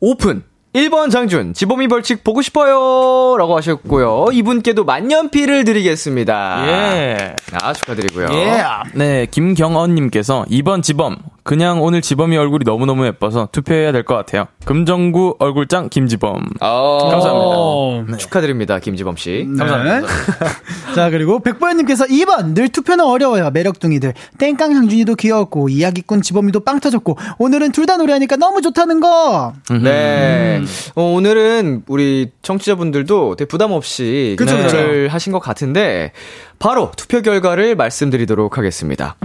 [0.01, 0.43] 오픈!
[0.75, 3.37] 1번 장준, 지범이 벌칙 보고 싶어요!
[3.37, 4.27] 라고 하셨고요.
[4.33, 6.65] 이분께도 만년필을 드리겠습니다.
[6.67, 7.37] 예.
[7.61, 8.29] 아, 축하드리고요.
[8.33, 8.63] 예.
[8.95, 11.19] 네, 김경언님께서 2번 지범.
[11.45, 14.47] 그냥 오늘 지범이 얼굴이 너무너무 예뻐서 투표해야 될 것 같아요.
[14.65, 16.45] 금정구 얼굴장 김지범.
[16.61, 18.17] 아, 감사합니다.
[18.17, 19.49] 축하드립니다, 김지범 씨.
[19.59, 20.07] 감사합니다.
[20.95, 23.51] 자, 그리고 백보현님께서 2번, 늘 투표는 어려워요.
[23.51, 24.15] 매력둥이들.
[24.39, 29.53] 땡깡 향준이도 귀여웠고, 이야기꾼 지범이도 빵 터졌고, 오늘은 둘 다 노래하니까 너무 좋다는 거!
[29.83, 30.63] 네.
[30.95, 36.13] 어, 오늘은 우리 청취자분들도 되게 부담 없이 그쵸, 투표를 하신 것 같은데,
[36.61, 39.17] 바로 투표 결과를 말씀드리도록 하겠습니다.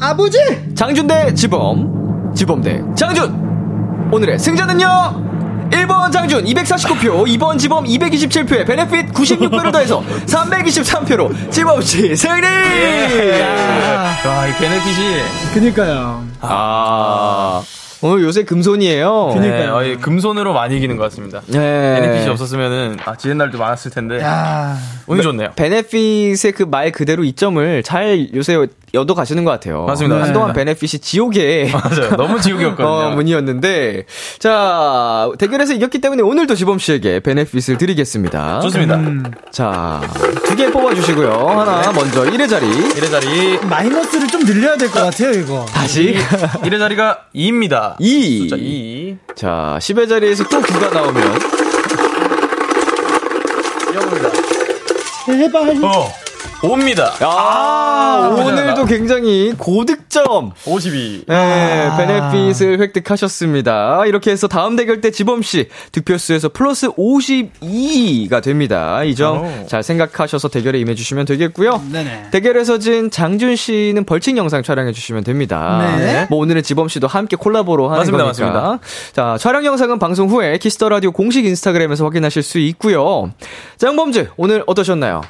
[0.00, 0.38] 아버지!
[0.74, 4.08] 장준 대 지범, 지범 대 장준!
[4.12, 5.26] 오늘의 승자는요!
[5.70, 12.42] 1번 장준 249표, 2번 지범 227표에 베네핏 96표를 더해서 323표로 지범씨 승리!
[12.46, 15.54] 와, 이 베네핏이.
[15.54, 16.24] 그니까요.
[16.40, 17.62] 아,
[18.00, 19.36] 오늘 요새 금손이에요.
[19.40, 21.40] 네, 어, 이 금손으로 많이 이기는 것 같습니다.
[21.46, 21.58] 네.
[22.00, 24.20] 베네핏이 없었으면은, 아, 지는 날도 많았을 텐데.
[24.20, 24.76] 야
[25.08, 25.50] 운이 좋네요.
[25.56, 28.56] 베네핏의 그 말 그대로 이점을 잘 요새
[28.94, 29.84] 여도 가시는 것 같아요.
[29.86, 30.16] 맞습니다.
[30.16, 30.22] 네.
[30.22, 30.52] 한동안.
[30.52, 32.10] 베네핏이 지옥의 맞아요.
[32.16, 32.86] 너무 지옥이었거든요.
[32.86, 34.04] 어, 문이었는데
[34.38, 38.60] 자 대결에서 이겼기 때문에 오늘도 지범 씨에게 베네핏을 드리겠습니다.
[38.60, 38.96] 좋습니다.
[38.96, 39.24] 음.
[39.50, 41.30] 자두 개 뽑아주시고요.
[41.48, 43.58] 하나 먼저 1의 자리 1의 자리.
[43.66, 45.64] 마이너스를 좀 늘려야 될 것 같아요, 이거.
[45.72, 46.14] 다시
[46.62, 47.87] 1의 자리가 2입니다.
[47.98, 48.38] 2.
[48.40, 49.16] 숫자 2.
[49.34, 51.38] 자 10의 자리에서 또 9가 나오면
[55.26, 55.84] 제발.
[55.84, 56.12] 어,
[56.60, 57.12] 5입니다.
[57.20, 61.24] 아, 오늘도 굉장히 고득점 52.
[61.28, 64.06] 네, benefit을 획득하셨습니다.
[64.06, 69.04] 이렇게 해서 다음 대결 때 지범 씨 득표수에서 플러스 52가 됩니다.
[69.04, 69.66] 이점 오.
[69.66, 71.80] 잘 생각하셔서 대결에 임해 주시면 되겠고요.
[71.92, 72.30] 네네.
[72.32, 75.96] 대결에서 진 장준 씨는 벌칙 영상 촬영해 주시면 됩니다.
[75.96, 76.26] 네.
[76.28, 78.60] 뭐 오늘은 지범 씨도 함께 콜라보로 하는 맞습니다, 거니까.
[78.60, 78.78] 맞습니다.
[79.12, 83.30] 자, 촬영 영상은 방송 후에 키스 더 라디오 공식 인스타그램에서 확인하실 수 있고요.
[83.76, 85.22] 짱범즈, 오늘 어떠셨나요?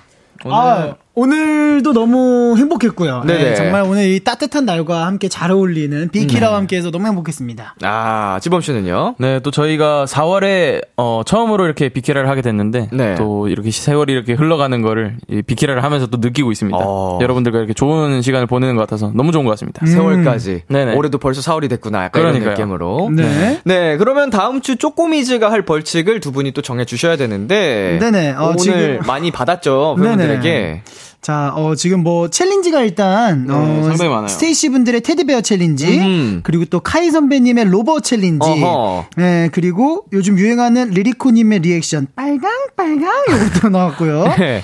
[0.44, 3.24] 아, 오늘도 너무 행복했고요.
[3.26, 3.42] 네네.
[3.42, 7.74] 네, 정말 오늘 이 따뜻한 날과 함께 잘 어울리는 비키라와 함께해서 너무 행복했습니다.
[7.82, 9.16] 아, 지범 씨는요?
[9.18, 13.16] 네, 또 저희가 4월에 어, 처음으로 이렇게 비키라를 하게 됐는데 네.
[13.16, 16.78] 또 이렇게 세월이 이렇게 흘러가는 거를 이 비키라를 하면서 또 느끼고 있습니다.
[16.80, 17.18] 어.
[17.20, 19.84] 여러분들과 이렇게 좋은 시간을 보내는 것 같아서 너무 좋은 것 같습니다.
[19.86, 20.62] 세월까지.
[20.68, 20.94] 네네.
[20.94, 22.04] 올해도 벌써 4월이 됐구나.
[22.04, 22.54] 약간 이런 그러니까요.
[22.56, 23.10] 느낌으로.
[23.12, 23.60] 네.
[23.64, 27.98] 네, 그러면 다음 주 쪼꼬미즈가 할 벌칙을 두 분이 또 정해 주셔야 되는데.
[28.00, 30.16] 네네, 어, 오늘 지금- 많이 받았죠, 네네.
[30.16, 30.82] 팬분들에게.
[31.20, 34.28] 자, 어, 지금 뭐, challenge가 일단, 어, 상당히 많아요.
[34.28, 36.40] 스테이시 분들의 테디베어 challenge, 음.
[36.44, 39.06] 그리고 또 카이 선배님의 로버 challenge, 어허.
[39.16, 44.24] 네, 그리고 요즘 유행하는 리리코님의 리액션, 빨강, 빨강, 요것도 나왔고요.
[44.38, 44.62] 네.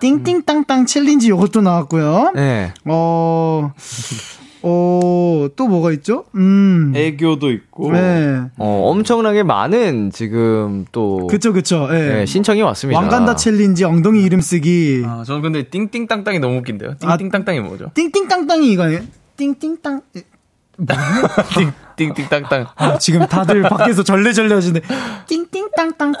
[0.00, 2.32] 띵띵땅땅 challenge 요것도 나왔고요.
[2.34, 2.72] 네.
[2.84, 3.72] 어,
[4.68, 6.24] 어, 또 뭐가 있죠?
[6.34, 6.92] 음.
[6.96, 7.92] 애교도 있고.
[7.92, 8.40] 네.
[8.56, 11.28] 어, 엄청나게 많은 지금 또.
[11.28, 11.88] 그쵸, 그쵸.
[11.92, 11.94] 예.
[11.94, 12.98] 네, 신청이 왔습니다.
[12.98, 15.04] 왕간다 challenge 엉덩이 이름 쓰기.
[15.06, 16.96] 아, 저는 근데 띵띵땅땅이 너무 웃긴데요.
[17.04, 17.92] 아, 띵띵땅땅이 뭐죠?
[17.94, 19.00] 띵띵땅땅이 이거예요.
[19.36, 20.00] 띵띵땅.
[21.96, 22.66] 띵띵땅땅.
[22.74, 24.86] 아, 지금 다들 밖에서 절레절레 하시는데
[25.26, 26.14] 띵띵땅땅땅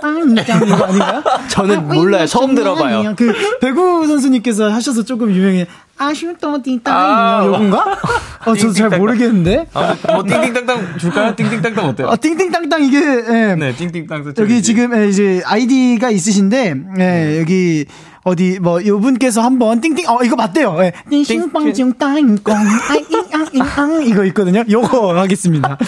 [0.46, 1.22] 짱 이거 아닌가요?
[1.50, 2.26] 저는 몰라요.
[2.26, 3.14] 처음 들어봐요.
[3.16, 5.66] 그 배구 선수님께서 하셔서 조금 유명해.
[5.98, 7.98] 아슈토 띵땅 아, 요건가?
[8.44, 8.98] 어, 저도 잘.
[8.98, 9.66] 모르겠는데.
[9.74, 11.34] 아, 뭐 띵띵땅땅 줄까요?
[11.34, 12.08] 띵띵땅땅 어때요?
[12.10, 13.54] 아, 띵띵땅땅 이게 예.
[13.54, 14.34] 네, 띵띵땅땅.
[14.38, 17.86] 여기 지금 예, 이제 아이디가 있으신데 예, 여기
[18.26, 20.76] 어디 뭐 요분께서 한번 띵띵 어 이거 맞대요.
[20.80, 20.92] 예.
[21.08, 22.56] 띵빵띵땅꽁
[22.90, 24.64] 아잉앙잉앙 이거 있거든요.
[24.68, 25.78] 요거 하겠습니다.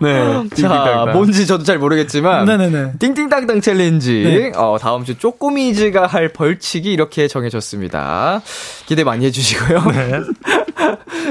[0.00, 0.18] 네.
[0.18, 1.12] 자, 띵띵땅땅.
[1.12, 2.46] 뭔지 저도 잘 모르겠지만.
[2.46, 2.92] 네네네.
[2.98, 4.22] 띵띵땅땅 challenge.
[4.24, 4.52] 네.
[4.56, 8.40] 어, 다음 주 쪼꼬미즈가 할 벌칙이 이렇게 정해졌습니다.
[8.86, 9.82] 기대 많이 해 주시고요.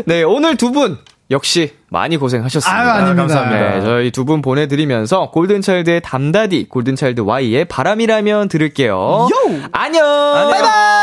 [0.05, 0.21] 네.
[0.21, 0.99] 오늘 두 분.
[1.31, 2.93] 역시 많이 고생하셨습니다.
[2.93, 3.15] 아유.
[3.15, 3.69] 감사합니다.
[3.75, 8.93] 네, 저희 두 분 보내드리면서 골든차일드의 담다디, 골든차일드 Y의 바람이라면 들을게요.
[8.93, 9.29] 요!
[9.71, 10.03] 안녕!
[10.03, 11.00] 바이바이!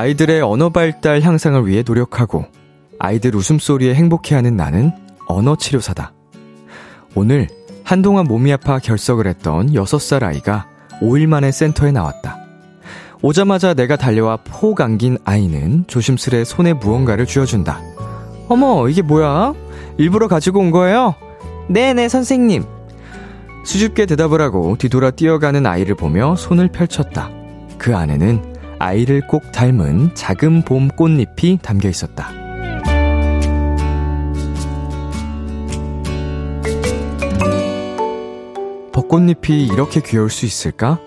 [0.00, 2.46] 아이들의 언어 발달 향상을 위해 노력하고
[2.98, 4.92] 아이들 웃음소리에 행복해하는 나는
[5.26, 6.14] 언어 치료사다.
[7.14, 7.48] 오늘
[7.84, 10.66] 한동안 몸이 아파 결석을 했던 6살 아이가
[11.02, 12.38] 5일 만에 센터에 나왔다.
[13.20, 17.82] 오자마자 내가 달려와 폭 안긴 아이는 조심스레 손에 무언가를 쥐어준다.
[18.48, 19.52] 어머, 이게 뭐야?
[19.98, 21.14] 일부러 가지고 온 거예요?
[21.68, 22.64] 네네, 선생님.
[23.66, 27.28] 수줍게 대답을 하고 뒤돌아 뛰어가는 아이를 보며 손을 펼쳤다.
[27.76, 28.49] 그 안에는
[28.80, 32.30] 아이를 꼭 닮은 작은 봄 꽃잎이 담겨 있었다.
[38.92, 40.98] 벚꽃잎이 이렇게 귀여울 수 있을까?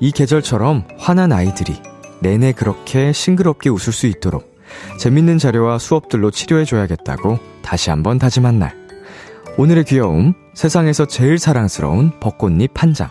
[0.00, 1.74] 이 계절처럼 화난 아이들이
[2.20, 4.52] 내내 그렇게 싱그럽게 웃을 수 있도록
[4.98, 8.74] 재밌는 자료와 수업들로 치료해줘야겠다고 다시 한번 다짐한 날.
[9.56, 13.08] 오늘의 귀여움, 세상에서 제일 사랑스러운 벚꽃잎 한 장.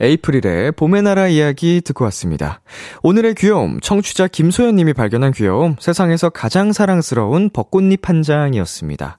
[0.00, 2.60] 에이프릴의 봄의 나라 이야기 듣고 왔습니다.
[3.02, 9.18] 오늘의 귀여움, 청취자 김소연님이 발견한 귀여움, 세상에서 가장 사랑스러운 벚꽃잎 한 장이었습니다.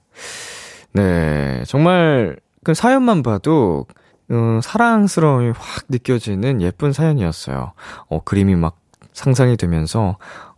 [0.92, 3.86] 네, 정말 그 사연만 봐도
[4.30, 7.72] 음, 사랑스러움이 확 느껴지는 예쁜 사연이었어요.
[8.08, 8.78] 어, 그림이 막
[9.12, 10.16] 상상이 되면서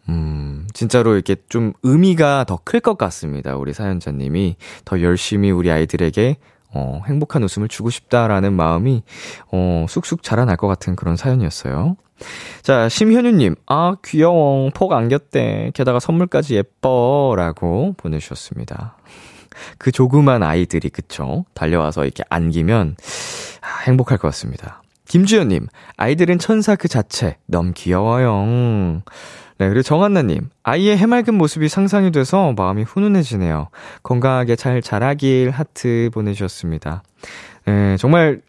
[0.09, 3.57] 음, 진짜로 이렇게 좀 의미가 더 클 것 같습니다.
[3.57, 6.37] 우리 사연자님이 더 열심히 우리 아이들에게
[6.75, 9.03] 어, 행복한 웃음을 주고 싶다라는 마음이,
[9.51, 11.97] 어, 쑥쑥 자라날 것 같은 그런 사연이었어요.
[12.63, 14.71] 자, 심현유님, 아, 귀여워.
[14.75, 15.73] 폭 안겼대.
[15.75, 17.35] 게다가 선물까지 예뻐.
[17.37, 18.97] 라고 보내주셨습니다.
[19.79, 21.45] 그 조그만 아이들이, 그쵸?
[21.55, 22.97] 달려와서 이렇게 안기면,
[23.61, 24.83] 아, 행복할 것 같습니다.
[25.07, 25.67] 김주연님,
[25.97, 27.37] 아이들은 천사 그 자체.
[27.47, 29.03] 너무 귀여워요.
[29.59, 33.69] 네, 그리고 정한나님, 아이의 해맑은 모습이 상상이 돼서 마음이 훈훈해지네요.
[34.03, 37.03] 건강하게 잘 자라길 하트 보내주셨습니다.
[37.67, 38.41] 네, 정말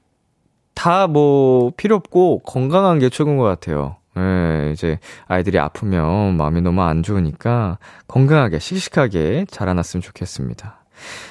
[0.76, 3.97] 다 뭐 필요 없고 건강한 게 최고인 것 같아요.
[4.16, 7.78] 네, 이제 아이들이 아프면 마음이 너무 안 좋으니까
[8.08, 10.82] 건강하게 씩씩하게 자라났으면 좋겠습니다.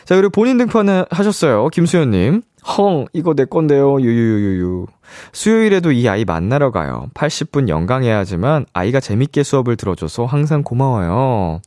[0.05, 1.68] 자, 그리고 본인 등판 하셨어요.
[1.68, 2.43] 김수현님.
[2.64, 4.01] 헝, 이거 내 건데요.
[4.01, 4.87] 유유유유.
[5.33, 7.09] 수요일에도 이 아이 만나러 가요.
[7.14, 11.61] 80분 연강해야 하지만 아이가 재밌게 수업을 들어줘서 항상 고마워요.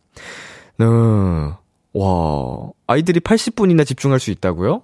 [0.78, 0.86] 네.
[0.86, 4.84] 와, 아이들이 80분이나 집중할 수 있다고요?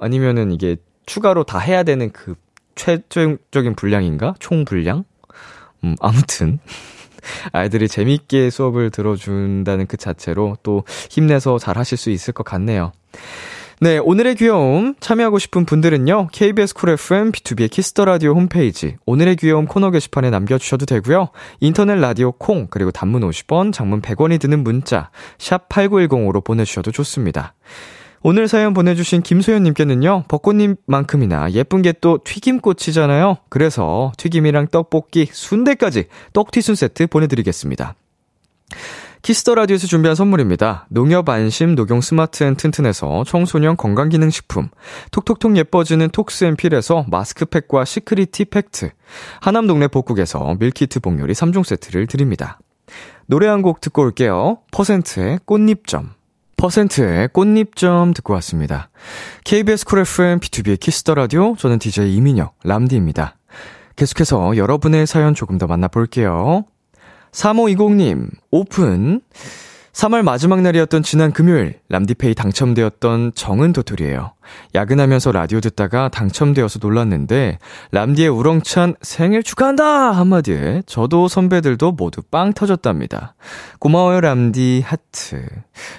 [0.00, 0.76] 아니면은 이게
[1.06, 2.34] 추가로 다 해야 되는 그
[2.74, 4.34] 최종적인 분량인가?
[4.38, 5.04] 총 분량?
[5.84, 6.58] 음, 아무튼.
[7.52, 12.92] 아이들이 재밌게 수업을 들어준다는 그 자체로 또 힘내서 잘 하실 수 있을 것 같네요.
[13.80, 16.30] 네, 오늘의 귀여움 참여하고 싶은 분들은요.
[16.32, 21.28] KBS 쿨 FM BTOB의 키스 더 라디오 홈페이지 오늘의 귀여움 코너 게시판에 남겨 주셔도 되고요.
[21.60, 27.54] 인터넷 라디오 콩 그리고 단문 50원, 장문 100원이 드는 문자 샵 8910으로 보내 주셔도 좋습니다.
[28.22, 33.38] 오늘 사연 보내주신 김소연님께는요, 벚꽃잎만큼이나 예쁜 게 또 튀김꽃이잖아요.
[33.48, 37.94] 그래서 튀김이랑 떡볶이, 순대까지 떡튀순 세트 보내드리겠습니다.
[39.22, 40.86] 키스 더 라디오에서 준비한 선물입니다.
[40.90, 44.68] 농협 안심 녹용 스마트 앤 튼튼에서 청소년 건강기능식품,
[45.10, 48.90] 톡톡톡 예뻐지는 톡스 앤 필에서 마스크팩과 시크릿 티 팩트,
[49.40, 52.60] 하남 동네 복국에서 밀키트 복요리 3종 세트를 드립니다.
[53.26, 54.58] 노래 한 곡 듣고 올게요.
[54.70, 56.17] 퍼센트의 꽃잎점.
[56.58, 58.90] 퍼센트의 꽃잎점 듣고 왔습니다.
[59.44, 63.36] KBS 쿨 FM BTOB의 키스 더 라디오 저는 DJ 이민혁 람디입니다.
[63.96, 66.64] 계속해서 여러분의 사연 조금 더 만나볼게요.
[67.32, 69.22] 3520님, 오픈.
[69.98, 74.32] 3월 마지막 날이었던 지난 금요일, 람디페이 당첨되었던 정은 도토리예요.
[74.76, 77.58] 야근하면서 라디오 듣다가 당첨되어서 놀랐는데,
[77.90, 80.12] 람디의 우렁찬 생일 축하한다!
[80.12, 83.34] 한마디에 저도 선배들도 모두 빵 터졌답니다.
[83.80, 85.44] 고마워요, 람디, 하트.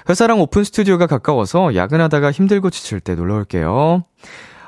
[0.08, 4.06] 회사랑 오픈 스튜디오가 가까워서 야근하다가 힘들고 지칠 때 놀러 올게요.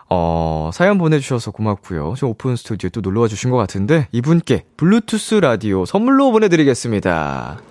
[0.10, 2.16] 어, 사연 보내주셔서 고맙고요.
[2.18, 7.71] 저 오픈 스튜디오 또 놀러와 주신 것 같은데, 이분께 블루투스 라디오 선물로 보내드리겠습니다.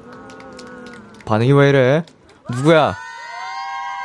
[1.31, 2.05] 반응이 왜 이래?
[2.53, 2.93] 누구야?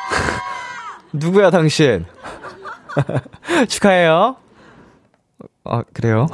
[1.12, 2.06] 누구야, 당신?
[3.68, 4.36] 축하해요.
[5.64, 6.28] 아, 그래요?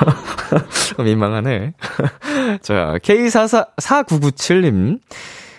[1.02, 1.72] 민망하네.
[2.60, 5.00] 자, K44997님.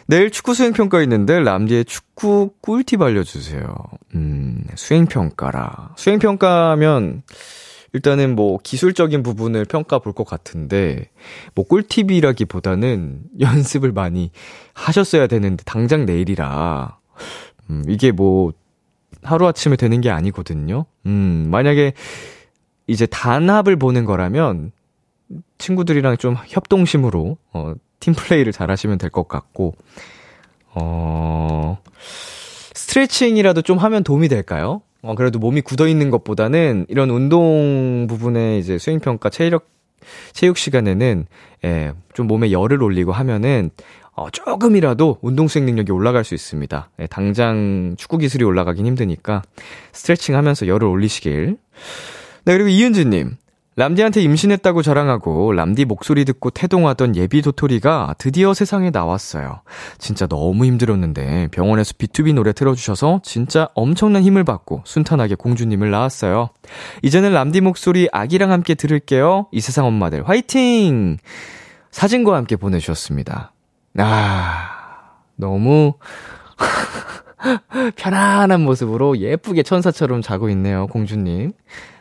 [0.06, 3.66] 내일 축구 수행평가 있는데, 람디의 축구 꿀팁 알려주세요.
[4.14, 5.94] 음, 수행평가라.
[5.96, 7.24] 수행평가면,
[7.96, 11.10] 일단은 뭐 기술적인 부분을 평가 볼 것 같은데,
[11.56, 14.32] 뭐 꿀팁이라기보다는 연습을 많이
[14.74, 16.98] 하셨어야 되는데, 당장 내일이라,
[17.70, 18.54] 음, 이게 뭐,
[19.24, 20.86] 하루아침에 되는 게 아니거든요.
[21.08, 21.94] 음, 만약에
[22.86, 24.72] 이제 단합을 보는 거라면
[25.58, 29.74] 친구들이랑 좀 협동심으로 어, 팀플레이를 잘 하시면 될 것 같고
[30.76, 31.80] 어
[32.76, 34.82] 스트레칭이라도 좀 하면 도움이 될까요?
[35.06, 39.68] 어 그래도 몸이 굳어 있는 것보다는 이런 운동 부분에 이제 수행 평가 체력
[40.34, 41.28] 체육 시간에는
[41.64, 43.70] 예, 좀 몸에 열을 올리고 하면은
[44.16, 46.90] 어, 조금이라도 운동 수행 능력이 올라갈 수 있습니다.
[47.00, 49.44] 예, 당장 축구 기술이 올라가긴 힘드니까
[49.92, 51.58] 스트레칭 하면서 열을 올리시길.
[52.46, 53.38] 네, 그리고 이은지님.
[53.78, 59.62] 람디한테 임신했다고 자랑하고 람디 목소리 듣고 태동하던 예비 도토리가 드디어 세상에 나왔어요.
[59.98, 66.52] 진짜 너무 힘들었는데 병원에서 B2B 노래 틀어주셔서 진짜 엄청난 힘을 받고 순탄하게 공주님을 낳았어요.
[67.02, 69.48] 이제는 람디 목소리 아기랑 함께 들을게요.
[69.52, 71.18] 이 세상 엄마들 화이팅!
[71.92, 73.52] 사진과 함께 보내주셨습니다.
[73.98, 74.70] 아,
[75.36, 75.94] 너무
[77.98, 81.52] 편안한 모습으로 예쁘게 천사처럼 자고 있네요, 공주님.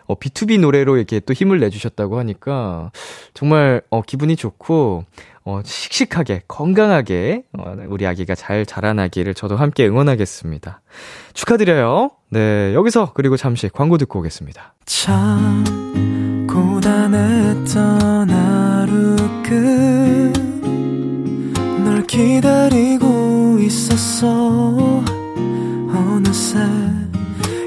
[0.07, 2.91] 어, B2B 노래로 이렇게 또 힘을 내주셨다고 하니까
[3.33, 5.05] 정말 어, 기분이 좋고
[5.47, 10.81] 어, 씩씩하게 건강하게 어, 우리 아기가 잘 자라나기를 저도 함께 응원하겠습니다.
[11.35, 12.11] 축하드려요.
[12.31, 14.75] 네, 여기서 그리고 잠시 광고 듣고 오겠습니다.
[14.87, 15.65] 참
[16.49, 19.17] 고단했던 하루
[21.83, 25.05] 끝널 기다리고 있었어
[25.93, 26.59] 어느새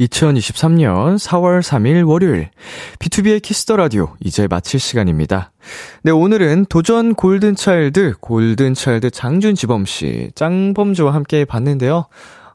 [0.00, 2.50] 2023년 4월 3일 월요일
[2.98, 5.52] B2B의 키스터 라디오 이제 마칠 시간입니다.
[6.02, 12.06] 네, 오늘은 도전 골든 차일드 골든 차일드 장준 지범 씨, 짱범즈와 함께 봤는데요.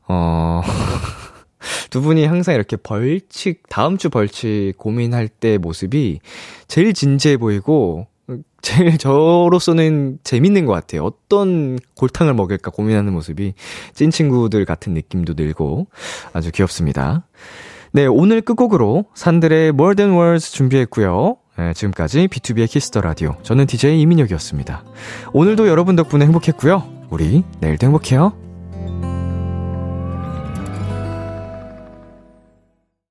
[0.08, 0.62] 어
[1.90, 6.20] 두 분이 항상 이렇게 벌칙 다음 주 벌칙 고민할 때 모습이
[6.68, 8.08] 제일 진지해 보이고
[8.62, 11.04] 제일 저로서는 재밌는 것 같아요.
[11.04, 13.54] 어떤 골탕을 먹을까 고민하는 모습이
[13.94, 15.88] 찐 친구들 같은 느낌도 들고
[16.34, 17.28] 아주 귀엽습니다.
[17.92, 21.38] 네, 오늘 끝곡으로 산들의 More Than Words 준비했고요.
[21.58, 23.38] 네, 지금까지 B2B의 키스터 라디오.
[23.44, 24.84] 저는 DJ 이민혁이었습니다.
[25.32, 26.84] 오늘도 여러분 덕분에 행복했고요.
[27.10, 28.45] 우리 내일도 행복해요.